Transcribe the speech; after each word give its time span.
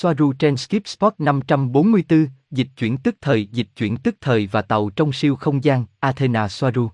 Soaru 0.00 0.32
trên 0.32 0.56
Skip 0.56 0.86
Spot 0.88 1.14
544, 1.18 2.28
dịch 2.50 2.68
chuyển 2.76 2.98
tức 2.98 3.16
thời, 3.20 3.46
dịch 3.46 3.68
chuyển 3.76 3.96
tức 3.96 4.16
thời 4.20 4.46
và 4.46 4.62
tàu 4.62 4.90
trong 4.90 5.12
siêu 5.12 5.36
không 5.36 5.64
gian, 5.64 5.84
Athena 6.00 6.48
Soaru. 6.48 6.90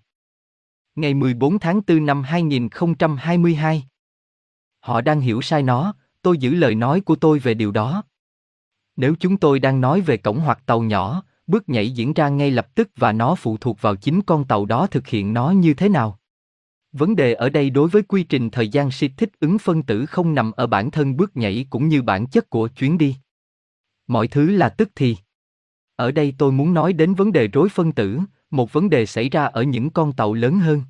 Ngày 0.95 1.15
14 1.15 1.59
tháng 1.59 1.81
4 1.87 2.07
năm 2.07 2.23
2022. 2.23 3.85
Họ 4.81 5.01
đang 5.01 5.21
hiểu 5.21 5.43
sai 5.43 5.63
nó, 5.63 5.95
tôi 6.23 6.39
giữ 6.39 6.55
lời 6.55 6.75
nói 6.75 7.01
của 7.01 7.17
tôi 7.17 7.39
về 7.39 7.55
điều 7.55 7.71
đó. 7.71 8.03
Nếu 8.97 9.15
chúng 9.21 9.37
tôi 9.37 9.59
đang 9.59 9.81
nói 9.81 10.01
về 10.01 10.17
cổng 10.17 10.41
hoặc 10.41 10.63
tàu 10.67 10.83
nhỏ, 10.83 11.23
bước 11.47 11.69
nhảy 11.69 11.91
diễn 11.91 12.13
ra 12.13 12.29
ngay 12.29 12.51
lập 12.51 12.75
tức 12.75 12.89
và 12.97 13.13
nó 13.13 13.35
phụ 13.35 13.57
thuộc 13.57 13.81
vào 13.81 13.97
chính 13.97 14.23
con 14.23 14.45
tàu 14.45 14.67
đó 14.67 14.87
thực 14.87 15.07
hiện 15.07 15.35
nó 15.35 15.51
như 15.51 15.75
thế 15.75 15.89
nào. 15.89 16.19
Vấn 16.97 17.17
đề 17.17 17.35
ở 17.35 17.49
đây 17.49 17.71
đối 17.71 17.89
với 17.89 18.03
quy 18.03 18.23
trình 18.23 18.51
thời 18.51 18.69
gian 18.69 18.91
si 18.91 19.09
thích 19.09 19.31
ứng 19.41 19.59
phân 19.59 19.83
tử 19.83 20.07
không 20.07 20.35
nằm 20.35 20.53
ở 20.53 20.67
bản 20.67 20.91
thân 20.91 21.17
bước 21.17 21.37
nhảy 21.37 21.67
cũng 21.71 21.89
như 21.89 22.03
bản 22.03 22.27
chất 22.27 22.51
của 22.51 22.69
chuyến 22.69 22.99
đi. 22.99 23.17
Mọi 24.07 24.29
thứ 24.29 24.51
là 24.51 24.69
tức 24.69 24.91
thì. 24.95 25.17
Ở 25.97 26.11
đây 26.11 26.35
tôi 26.39 26.53
muốn 26.53 26.75
nói 26.75 26.93
đến 26.93 27.15
vấn 27.15 27.33
đề 27.33 27.49
rối 27.49 27.69
phân 27.69 27.93
tử, 27.93 28.19
một 28.51 28.73
vấn 28.73 28.91
đề 28.91 29.07
xảy 29.07 29.29
ra 29.29 29.45
ở 29.45 29.63
những 29.63 29.91
con 29.91 30.13
tàu 30.13 30.35
lớn 30.35 30.59
hơn. 30.59 30.83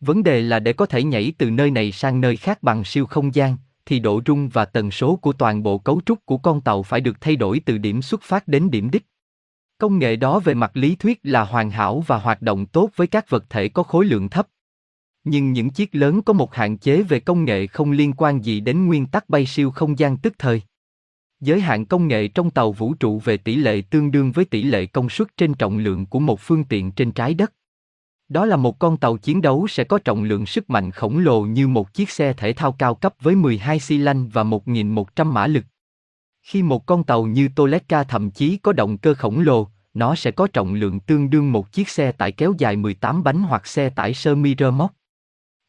Vấn 0.00 0.22
đề 0.22 0.40
là 0.40 0.58
để 0.58 0.72
có 0.72 0.86
thể 0.86 1.02
nhảy 1.02 1.32
từ 1.38 1.50
nơi 1.50 1.70
này 1.70 1.92
sang 1.92 2.20
nơi 2.20 2.36
khác 2.36 2.62
bằng 2.62 2.84
siêu 2.84 3.06
không 3.06 3.34
gian, 3.34 3.56
thì 3.86 4.00
độ 4.00 4.20
rung 4.26 4.48
và 4.48 4.64
tần 4.64 4.90
số 4.90 5.16
của 5.16 5.32
toàn 5.32 5.62
bộ 5.62 5.78
cấu 5.78 6.00
trúc 6.06 6.26
của 6.26 6.38
con 6.38 6.60
tàu 6.60 6.82
phải 6.82 7.00
được 7.00 7.20
thay 7.20 7.36
đổi 7.36 7.60
từ 7.60 7.78
điểm 7.78 8.02
xuất 8.02 8.22
phát 8.22 8.48
đến 8.48 8.70
điểm 8.70 8.90
đích. 8.90 9.06
Công 9.78 9.98
nghệ 9.98 10.16
đó 10.16 10.38
về 10.38 10.54
mặt 10.54 10.76
lý 10.76 10.96
thuyết 10.96 11.20
là 11.22 11.44
hoàn 11.44 11.70
hảo 11.70 12.04
và 12.06 12.18
hoạt 12.18 12.42
động 12.42 12.66
tốt 12.66 12.90
với 12.96 13.06
các 13.06 13.30
vật 13.30 13.44
thể 13.50 13.68
có 13.68 13.82
khối 13.82 14.04
lượng 14.04 14.28
thấp. 14.28 14.48
Nhưng 15.24 15.52
những 15.52 15.70
chiếc 15.70 15.94
lớn 15.94 16.22
có 16.22 16.32
một 16.32 16.54
hạn 16.54 16.78
chế 16.78 17.02
về 17.02 17.20
công 17.20 17.44
nghệ 17.44 17.66
không 17.66 17.90
liên 17.90 18.12
quan 18.16 18.44
gì 18.44 18.60
đến 18.60 18.86
nguyên 18.86 19.06
tắc 19.06 19.28
bay 19.28 19.46
siêu 19.46 19.70
không 19.70 19.98
gian 19.98 20.16
tức 20.16 20.34
thời. 20.38 20.62
Giới 21.40 21.60
hạn 21.60 21.86
công 21.86 22.08
nghệ 22.08 22.28
trong 22.28 22.50
tàu 22.50 22.72
vũ 22.72 22.94
trụ 22.94 23.18
về 23.18 23.36
tỷ 23.36 23.56
lệ 23.56 23.82
tương 23.90 24.10
đương 24.10 24.32
với 24.32 24.44
tỷ 24.44 24.62
lệ 24.62 24.86
công 24.86 25.08
suất 25.08 25.36
trên 25.36 25.54
trọng 25.54 25.78
lượng 25.78 26.06
của 26.06 26.18
một 26.18 26.40
phương 26.40 26.64
tiện 26.64 26.92
trên 26.92 27.12
trái 27.12 27.34
đất. 27.34 27.52
Đó 28.28 28.46
là 28.46 28.56
một 28.56 28.78
con 28.78 28.96
tàu 28.96 29.16
chiến 29.16 29.42
đấu 29.42 29.66
sẽ 29.68 29.84
có 29.84 29.98
trọng 29.98 30.24
lượng 30.24 30.46
sức 30.46 30.70
mạnh 30.70 30.90
khổng 30.90 31.18
lồ 31.18 31.42
như 31.42 31.68
một 31.68 31.94
chiếc 31.94 32.10
xe 32.10 32.32
thể 32.32 32.52
thao 32.52 32.72
cao 32.72 32.94
cấp 32.94 33.14
với 33.20 33.34
12 33.34 33.80
xi 33.80 33.98
lanh 33.98 34.28
và 34.28 34.44
1.100 34.44 35.26
mã 35.26 35.46
lực. 35.46 35.64
Khi 36.42 36.62
một 36.62 36.86
con 36.86 37.04
tàu 37.04 37.26
như 37.26 37.48
Toletka 37.56 38.04
thậm 38.04 38.30
chí 38.30 38.56
có 38.56 38.72
động 38.72 38.98
cơ 38.98 39.14
khổng 39.14 39.40
lồ, 39.40 39.68
nó 39.94 40.14
sẽ 40.14 40.30
có 40.30 40.46
trọng 40.52 40.74
lượng 40.74 41.00
tương 41.00 41.30
đương 41.30 41.52
một 41.52 41.72
chiếc 41.72 41.88
xe 41.88 42.12
tải 42.12 42.32
kéo 42.32 42.54
dài 42.58 42.76
18 42.76 43.22
bánh 43.22 43.42
hoặc 43.42 43.66
xe 43.66 43.90
tải 43.90 44.14
sơ 44.14 44.34
mi 44.34 44.54
rơ 44.58 44.70
móc. 44.70 44.92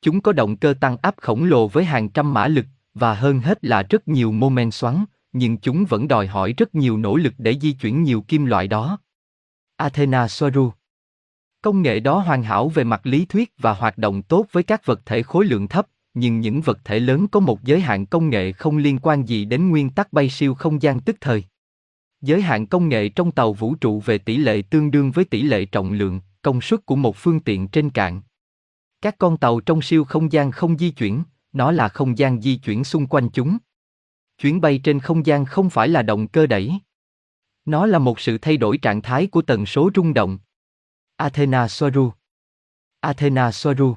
Chúng 0.05 0.21
có 0.21 0.31
động 0.31 0.57
cơ 0.57 0.73
tăng 0.79 0.97
áp 1.01 1.15
khổng 1.17 1.43
lồ 1.43 1.67
với 1.67 1.85
hàng 1.85 2.09
trăm 2.09 2.33
mã 2.33 2.47
lực, 2.47 2.65
và 2.93 3.13
hơn 3.13 3.39
hết 3.39 3.65
là 3.65 3.83
rất 3.83 4.07
nhiều 4.07 4.31
mô 4.31 4.49
men 4.49 4.71
xoắn, 4.71 5.05
nhưng 5.33 5.57
chúng 5.57 5.85
vẫn 5.85 6.07
đòi 6.07 6.27
hỏi 6.27 6.53
rất 6.57 6.75
nhiều 6.75 6.97
nỗ 6.97 7.15
lực 7.15 7.33
để 7.37 7.55
di 7.61 7.71
chuyển 7.71 8.03
nhiều 8.03 8.21
kim 8.21 8.45
loại 8.45 8.67
đó. 8.67 8.99
Athena 9.77 10.27
Soaru 10.27 10.71
Công 11.61 11.81
nghệ 11.81 11.99
đó 11.99 12.19
hoàn 12.19 12.43
hảo 12.43 12.69
về 12.69 12.83
mặt 12.83 13.05
lý 13.05 13.25
thuyết 13.25 13.53
và 13.57 13.73
hoạt 13.73 13.97
động 13.97 14.21
tốt 14.21 14.45
với 14.51 14.63
các 14.63 14.85
vật 14.85 15.01
thể 15.05 15.23
khối 15.23 15.45
lượng 15.45 15.67
thấp, 15.67 15.87
nhưng 16.13 16.39
những 16.39 16.61
vật 16.61 16.79
thể 16.83 16.99
lớn 16.99 17.27
có 17.27 17.39
một 17.39 17.63
giới 17.63 17.79
hạn 17.79 18.05
công 18.05 18.29
nghệ 18.29 18.51
không 18.51 18.77
liên 18.77 18.99
quan 19.01 19.25
gì 19.25 19.45
đến 19.45 19.69
nguyên 19.69 19.89
tắc 19.89 20.13
bay 20.13 20.29
siêu 20.29 20.55
không 20.55 20.81
gian 20.81 20.99
tức 20.99 21.15
thời. 21.21 21.43
Giới 22.21 22.41
hạn 22.41 22.67
công 22.67 22.89
nghệ 22.89 23.09
trong 23.09 23.31
tàu 23.31 23.53
vũ 23.53 23.75
trụ 23.75 23.99
về 23.99 24.17
tỷ 24.17 24.37
lệ 24.37 24.61
tương 24.69 24.91
đương 24.91 25.11
với 25.11 25.25
tỷ 25.25 25.41
lệ 25.41 25.65
trọng 25.65 25.91
lượng, 25.91 26.21
công 26.41 26.61
suất 26.61 26.85
của 26.85 26.95
một 26.95 27.15
phương 27.15 27.39
tiện 27.39 27.67
trên 27.67 27.89
cạn. 27.89 28.21
Các 29.05 29.17
con 29.17 29.37
tàu 29.37 29.59
trong 29.59 29.81
siêu 29.81 30.03
không 30.03 30.31
gian 30.31 30.51
không 30.51 30.77
di 30.77 30.91
chuyển, 30.91 31.23
nó 31.53 31.71
là 31.71 31.89
không 31.89 32.17
gian 32.17 32.41
di 32.41 32.55
chuyển 32.55 32.83
xung 32.83 33.07
quanh 33.07 33.29
chúng. 33.29 33.57
Chuyến 34.37 34.61
bay 34.61 34.79
trên 34.83 34.99
không 34.99 35.25
gian 35.25 35.45
không 35.45 35.69
phải 35.69 35.87
là 35.87 36.01
động 36.01 36.27
cơ 36.27 36.47
đẩy. 36.47 36.73
Nó 37.65 37.85
là 37.85 37.99
một 37.99 38.19
sự 38.19 38.37
thay 38.37 38.57
đổi 38.57 38.77
trạng 38.77 39.01
thái 39.01 39.27
của 39.27 39.41
tần 39.41 39.65
số 39.65 39.89
rung 39.95 40.13
động. 40.13 40.37
Athena 41.15 41.67
Soaru 41.67 42.11
Athena 42.99 43.51
Soaru 43.51 43.95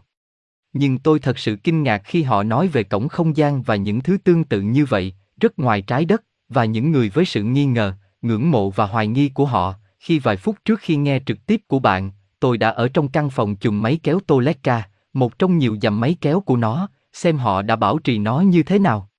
Nhưng 0.72 0.98
tôi 0.98 1.19
thật 1.19 1.38
sự 1.38 1.56
kinh 1.56 1.82
ngạc 1.82 2.02
khi 2.04 2.22
họ 2.22 2.42
nói 2.42 2.69
về 2.69 2.82
cổng 2.82 3.08
không 3.08 3.36
gian 3.36 3.62
và 3.62 3.76
những 3.76 4.00
thứ 4.00 4.19
tương 4.25 4.44
tự 4.44 4.60
như 4.60 4.84
vậy, 4.84 5.14
rất 5.40 5.58
ngoài 5.58 5.82
trái 5.82 6.04
đất, 6.04 6.25
và 6.48 6.64
những 6.64 6.90
người 6.90 7.10
với 7.10 7.25
sự 7.25 7.42
nghi 7.42 7.64
ngờ, 7.64 7.94
ngưỡng 8.22 8.50
mộ 8.50 8.70
và 8.70 8.86
hoài 8.86 9.06
nghi 9.06 9.28
của 9.28 9.46
họ, 9.46 9.75
khi 9.98 10.19
vài 10.19 10.36
phút 10.36 10.56
trước 10.64 10.80
khi 10.80 10.96
nghe 10.96 11.20
trực 11.26 11.46
tiếp 11.46 11.60
của 11.66 11.78
bạn, 11.78 12.10
tôi 12.40 12.58
đã 12.58 12.69
ở 12.70 12.88
trong 12.88 13.08
căn 13.08 13.30
phòng 13.30 13.56
chùm 13.56 13.82
máy 13.82 14.00
kéo 14.02 14.20
Toletka, 14.26 14.88
một 15.18 15.38
trong 15.38 15.58
nhiều 15.58 15.76
dầm 15.82 16.00
máy 16.00 16.16
kéo 16.20 16.40
của 16.40 16.56
nó, 16.56 16.88
xem 17.12 17.38
họ 17.38 17.62
đã 17.62 17.76
bảo 17.76 17.98
trì 17.98 18.18
nó 18.18 18.40
như 18.40 18.62
thế 18.62 18.78
nào. 18.78 19.10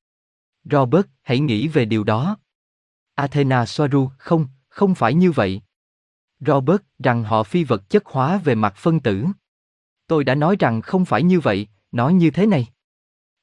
Robert, 0.64 1.06
hãy 1.22 1.40
nghĩ 1.40 1.68
về 1.68 1.86
điều 1.86 2.04
đó. 2.04 2.38
Athena 3.16 3.66
Soaru, 3.66 4.10
không, 4.18 4.48
không 4.70 4.96
phải 4.96 5.14
như 5.14 5.32
vậy. 5.32 5.62
Robert, 6.40 6.82
rằng 7.00 7.24
họ 7.24 7.44
phi 7.44 7.64
vật 7.64 7.90
chất 7.90 8.06
hóa 8.06 8.38
về 8.38 8.56
mặt 8.56 8.74
phân 8.76 9.00
tử. 9.00 9.26
Tôi 10.08 10.24
đã 10.24 10.36
nói 10.36 10.56
rằng 10.60 10.82
không 10.82 11.06
phải 11.06 11.24
như 11.24 11.40
vậy, 11.40 11.68
nó 11.92 12.10
như 12.10 12.32
thế 12.32 12.46
này. 12.46 12.68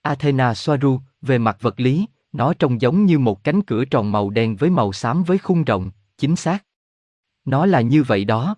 Athena 0.03 0.55
Soaru, 0.55 1.01
về 1.23 1.39
mặt 1.39 1.57
vật 1.61 1.81
lý, 1.81 2.07
nó 2.33 2.55
trông 2.55 2.81
giống 2.81 3.05
như 3.05 3.19
một 3.19 3.45
cánh 3.45 3.63
cửa 3.63 3.85
tròn 3.85 4.13
màu 4.13 4.31
đen 4.31 4.57
với 4.57 4.71
màu 4.71 4.93
xám 4.93 5.25
với 5.25 5.39
khung 5.39 5.65
rộng, 5.65 5.91
chính 6.19 6.37
xác. 6.37 6.65
Nó 7.45 7.67
là 7.67 7.81
như 7.81 8.03
vậy 8.03 8.25
đó. 8.25 8.57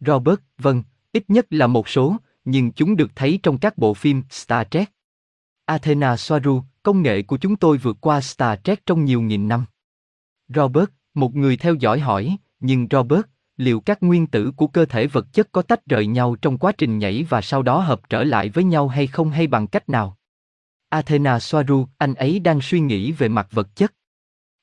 Robert, 0.00 0.40
vâng, 0.58 0.82
ít 1.12 1.24
nhất 1.30 1.46
là 1.50 1.66
một 1.66 1.88
số, 1.88 2.16
nhưng 2.44 2.72
chúng 2.72 2.96
được 2.96 3.10
thấy 3.14 3.40
trong 3.42 3.58
các 3.58 3.78
bộ 3.78 3.94
phim 3.94 4.22
Star 4.30 4.66
Trek. 4.70 4.90
Athena 5.64 6.16
Soaru, 6.16 6.62
công 6.82 7.02
nghệ 7.02 7.22
của 7.22 7.36
chúng 7.36 7.56
tôi 7.56 7.78
vượt 7.78 7.96
qua 8.00 8.20
Star 8.20 8.58
Trek 8.64 8.86
trong 8.86 9.04
nhiều 9.04 9.20
nghìn 9.20 9.48
năm. 9.48 9.64
Robert, 10.48 10.90
một 11.14 11.34
người 11.34 11.56
theo 11.56 11.74
dõi 11.74 12.00
hỏi, 12.00 12.36
nhưng 12.60 12.86
Robert, 12.90 13.26
liệu 13.56 13.80
các 13.80 14.02
nguyên 14.02 14.26
tử 14.26 14.52
của 14.56 14.66
cơ 14.66 14.84
thể 14.84 15.06
vật 15.06 15.26
chất 15.32 15.52
có 15.52 15.62
tách 15.62 15.86
rời 15.86 16.06
nhau 16.06 16.36
trong 16.42 16.58
quá 16.58 16.72
trình 16.72 16.98
nhảy 16.98 17.26
và 17.28 17.40
sau 17.40 17.62
đó 17.62 17.80
hợp 17.80 18.00
trở 18.08 18.24
lại 18.24 18.48
với 18.48 18.64
nhau 18.64 18.88
hay 18.88 19.06
không 19.06 19.30
hay 19.30 19.46
bằng 19.46 19.66
cách 19.66 19.88
nào? 19.88 20.16
Athena 20.88 21.38
Soaru, 21.38 21.86
anh 21.98 22.14
ấy 22.14 22.38
đang 22.38 22.60
suy 22.60 22.80
nghĩ 22.80 23.12
về 23.12 23.28
mặt 23.28 23.48
vật 23.50 23.76
chất. 23.76 23.94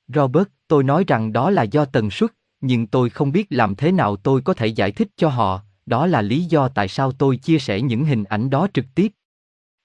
Robert, 0.07 0.47
tôi 0.67 0.83
nói 0.83 1.03
rằng 1.07 1.33
đó 1.33 1.49
là 1.49 1.63
do 1.63 1.85
tần 1.85 2.09
suất, 2.09 2.31
nhưng 2.61 2.87
tôi 2.87 3.09
không 3.09 3.31
biết 3.31 3.47
làm 3.49 3.75
thế 3.75 3.91
nào 3.91 4.15
tôi 4.15 4.41
có 4.41 4.53
thể 4.53 4.67
giải 4.67 4.91
thích 4.91 5.07
cho 5.15 5.29
họ, 5.29 5.61
đó 5.87 6.07
là 6.07 6.21
lý 6.21 6.43
do 6.43 6.67
tại 6.67 6.87
sao 6.87 7.11
tôi 7.11 7.37
chia 7.37 7.59
sẻ 7.59 7.81
những 7.81 8.05
hình 8.05 8.23
ảnh 8.23 8.49
đó 8.49 8.67
trực 8.73 8.85
tiếp. 8.95 9.11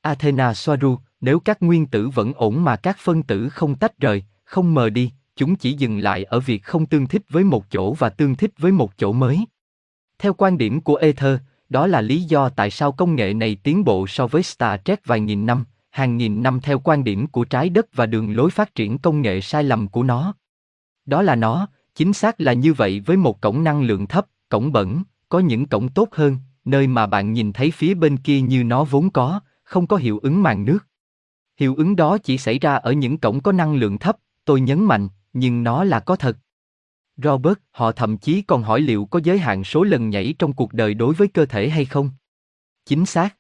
Athena 0.01 0.55
Soaru, 0.55 0.99
nếu 1.21 1.41
các 1.41 1.63
nguyên 1.63 1.87
tử 1.87 2.09
vẫn 2.09 2.33
ổn 2.33 2.65
mà 2.65 2.77
các 2.77 2.99
phân 2.99 3.23
tử 3.23 3.49
không 3.49 3.75
tách 3.75 3.99
rời, 3.99 4.25
không 4.45 4.75
mờ 4.75 4.91
đi, 4.91 5.13
chúng 5.37 5.57
chỉ 5.57 5.73
dừng 5.73 5.99
lại 5.99 6.25
ở 6.25 6.41
việc 6.41 6.65
không 6.65 6.87
tương 6.87 7.07
thích 7.07 7.23
với 7.29 7.45
một 7.45 7.71
chỗ 7.71 7.95
và 7.95 8.09
tương 8.09 8.35
thích 8.35 8.51
với 8.59 8.73
một 8.73 8.99
chỗ 8.99 9.13
mới. 9.13 9.47
Theo 10.19 10.35
quan 10.35 10.59
điểm 10.59 10.81
của 10.81 10.97
Ether, 10.97 11.39
đó 11.69 11.87
là 11.87 12.01
lý 12.01 12.23
do 12.23 12.49
tại 12.49 12.71
sao 12.71 12.93
công 12.93 13.15
nghệ 13.15 13.35
này 13.35 13.57
tiến 13.63 13.85
bộ 13.85 14.07
so 14.07 14.27
với 14.27 14.43
Star 14.43 14.81
Trek 14.85 15.07
vài 15.07 15.21
nghìn 15.21 15.47
năm, 15.47 15.65
hàng 15.91 16.17
nghìn 16.17 16.43
năm 16.43 16.61
theo 16.61 16.79
quan 16.79 17.05
điểm 17.05 17.27
của 17.27 17.45
trái 17.45 17.69
đất 17.69 17.87
và 17.95 18.07
đường 18.07 18.37
lối 18.37 18.51
phát 18.51 18.75
triển 18.75 18.99
công 18.99 19.23
nghệ 19.23 19.41
sai 19.41 19.65
lầm 19.65 19.89
của 19.89 20.03
nó. 20.03 20.35
Đó 21.07 21.23
là 21.23 21.37
nó, 21.37 21.69
chính 21.95 22.13
xác 22.13 22.41
là 22.41 22.53
như 22.53 22.73
vậy 22.73 23.01
với 23.01 23.17
một 23.17 23.41
cổng 23.41 23.65
năng 23.65 23.83
lượng 23.83 24.07
thấp, 24.07 24.27
cổng 24.49 24.73
bẩn, 24.73 25.03
có 25.33 25.39
những 25.39 25.67
cổng 25.67 25.89
tốt 25.89 26.09
hơn, 26.13 26.37
nơi 26.65 26.87
mà 26.87 27.07
bạn 27.07 27.33
nhìn 27.33 27.53
thấy 27.53 27.71
phía 27.71 27.95
bên 27.95 28.17
kia 28.17 28.41
như 28.41 28.65
nó 28.65 28.85
vốn 28.85 29.11
có, 29.11 29.41
không 29.63 29.87
có 29.87 29.97
hiệu 29.97 30.19
ứng 30.19 30.43
màn 30.43 30.65
nước. 30.65 30.79
Hiệu 31.61 31.75
ứng 31.75 31.97
đó 31.97 32.19
chỉ 32.19 32.39
xảy 32.39 32.59
ra 32.59 32.75
ở 32.75 32.93
những 32.93 33.19
cổng 33.19 33.41
có 33.41 33.53
năng 33.53 33.75
lượng 33.75 33.99
thấp, 33.99 34.17
tôi 34.45 34.61
nhấn 34.61 34.85
mạnh, 34.85 35.09
nhưng 35.33 35.63
nó 35.63 35.85
là 35.85 36.01
có 36.01 36.17
thật. 36.17 36.39
Robert, 37.17 37.59
họ 37.71 37.93
thậm 37.93 38.19
chí 38.19 38.43
còn 38.43 38.63
hỏi 38.63 38.81
liệu 38.81 39.05
có 39.05 39.21
giới 39.25 39.39
hạn 39.39 39.65
số 39.65 39.83
lần 39.83 40.11
nhảy 40.11 40.35
trong 40.39 40.53
cuộc 40.53 40.73
đời 40.73 40.95
đối 40.95 41.15
với 41.15 41.29
cơ 41.29 41.47
thể 41.47 41.69
hay 41.69 41.85
không? 41.85 42.11
Chính 42.85 43.07
xác. 43.07 43.37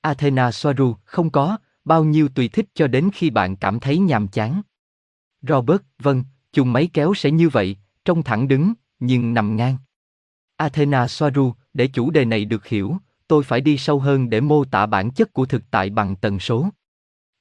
Athena 0.00 0.50
Soaru, 0.50 0.96
không 1.04 1.30
có, 1.30 1.58
bao 1.84 2.04
nhiêu 2.04 2.28
tùy 2.28 2.48
thích 2.48 2.66
cho 2.74 2.86
đến 2.86 3.10
khi 3.14 3.30
bạn 3.30 3.56
cảm 3.56 3.80
thấy 3.80 3.98
nhàm 3.98 4.28
chán. 4.28 4.62
Robert, 5.42 5.82
vâng, 5.98 6.24
chùm 6.52 6.72
máy 6.72 6.90
kéo 6.92 7.14
sẽ 7.14 7.30
như 7.30 7.48
vậy, 7.48 7.76
trông 8.04 8.22
thẳng 8.22 8.48
đứng, 8.48 8.72
nhưng 9.00 9.34
nằm 9.34 9.56
ngang. 9.56 9.76
Athena 10.62 11.08
Soaru, 11.08 11.52
để 11.74 11.86
chủ 11.86 12.10
đề 12.10 12.24
này 12.24 12.44
được 12.44 12.66
hiểu, 12.66 12.96
tôi 13.28 13.42
phải 13.44 13.60
đi 13.60 13.78
sâu 13.78 13.98
hơn 13.98 14.30
để 14.30 14.40
mô 14.40 14.64
tả 14.64 14.86
bản 14.86 15.10
chất 15.10 15.32
của 15.32 15.46
thực 15.46 15.62
tại 15.70 15.90
bằng 15.90 16.16
tần 16.16 16.38
số. 16.38 16.68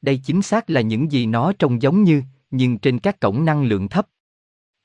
Đây 0.02 0.18
chính 0.18 0.42
xác 0.42 0.70
là 0.70 0.82
những 0.82 1.12
gì 1.12 1.26
nó 1.26 1.54
trông 1.54 1.82
giống 1.82 2.04
như, 2.04 2.24
nhưng 2.52 2.78
trên 2.78 3.00
các 3.00 3.20
cổng 3.20 3.46
năng 3.46 3.64
lượng 3.64 3.88
thấp. 3.88 4.08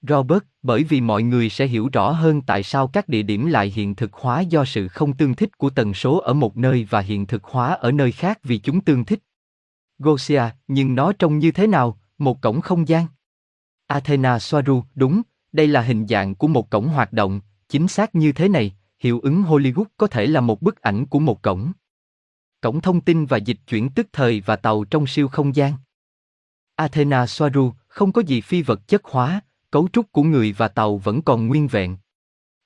Robert, 0.02 0.42
bởi 0.62 0.84
vì 0.84 1.00
mọi 1.00 1.22
người 1.22 1.50
sẽ 1.50 1.66
hiểu 1.66 1.88
rõ 1.92 2.10
hơn 2.10 2.42
tại 2.42 2.62
sao 2.62 2.88
các 2.88 3.08
địa 3.08 3.22
điểm 3.22 3.46
lại 3.46 3.72
hiện 3.74 3.94
thực 3.94 4.12
hóa 4.12 4.40
do 4.40 4.64
sự 4.64 4.88
không 4.88 5.12
tương 5.12 5.34
thích 5.34 5.58
của 5.58 5.70
tần 5.70 5.94
số 5.94 6.18
ở 6.18 6.32
một 6.32 6.56
nơi 6.56 6.86
và 6.90 7.00
hiện 7.00 7.26
thực 7.26 7.44
hóa 7.44 7.74
ở 7.74 7.92
nơi 7.92 8.12
khác 8.12 8.38
vì 8.42 8.58
chúng 8.58 8.80
tương 8.80 9.04
thích. 9.04 9.18
Gosia, 9.98 10.42
nhưng 10.68 10.94
nó 10.94 11.12
trông 11.12 11.38
như 11.38 11.50
thế 11.50 11.66
nào, 11.66 11.98
một 12.18 12.40
cổng 12.40 12.60
không 12.60 12.88
gian? 12.88 13.06
Athena 13.86 14.38
Soaru, 14.38 14.82
đúng, 14.94 15.22
đây 15.52 15.66
là 15.66 15.80
hình 15.80 16.06
dạng 16.06 16.34
của 16.34 16.48
một 16.48 16.70
cổng 16.70 16.88
hoạt 16.88 17.12
động, 17.12 17.40
chính 17.68 17.88
xác 17.88 18.14
như 18.14 18.32
thế 18.32 18.48
này, 18.48 18.76
hiệu 18.98 19.20
ứng 19.20 19.42
Hollywood 19.42 19.84
có 19.96 20.06
thể 20.06 20.26
là 20.26 20.40
một 20.40 20.62
bức 20.62 20.80
ảnh 20.80 21.06
của 21.06 21.18
một 21.18 21.42
cổng. 21.42 21.72
Cổng 22.60 22.80
thông 22.80 23.00
tin 23.00 23.26
và 23.26 23.36
dịch 23.36 23.58
chuyển 23.66 23.88
tức 23.90 24.06
thời 24.12 24.40
và 24.40 24.56
tàu 24.56 24.84
trong 24.84 25.06
siêu 25.06 25.28
không 25.28 25.56
gian. 25.56 25.72
Athena 26.74 27.26
Soaru, 27.26 27.72
không 27.88 28.12
có 28.12 28.22
gì 28.22 28.40
phi 28.40 28.62
vật 28.62 28.88
chất 28.88 29.04
hóa, 29.04 29.40
cấu 29.70 29.88
trúc 29.92 30.12
của 30.12 30.22
người 30.22 30.52
và 30.52 30.68
tàu 30.68 30.98
vẫn 30.98 31.22
còn 31.22 31.46
nguyên 31.46 31.68
vẹn. 31.68 31.96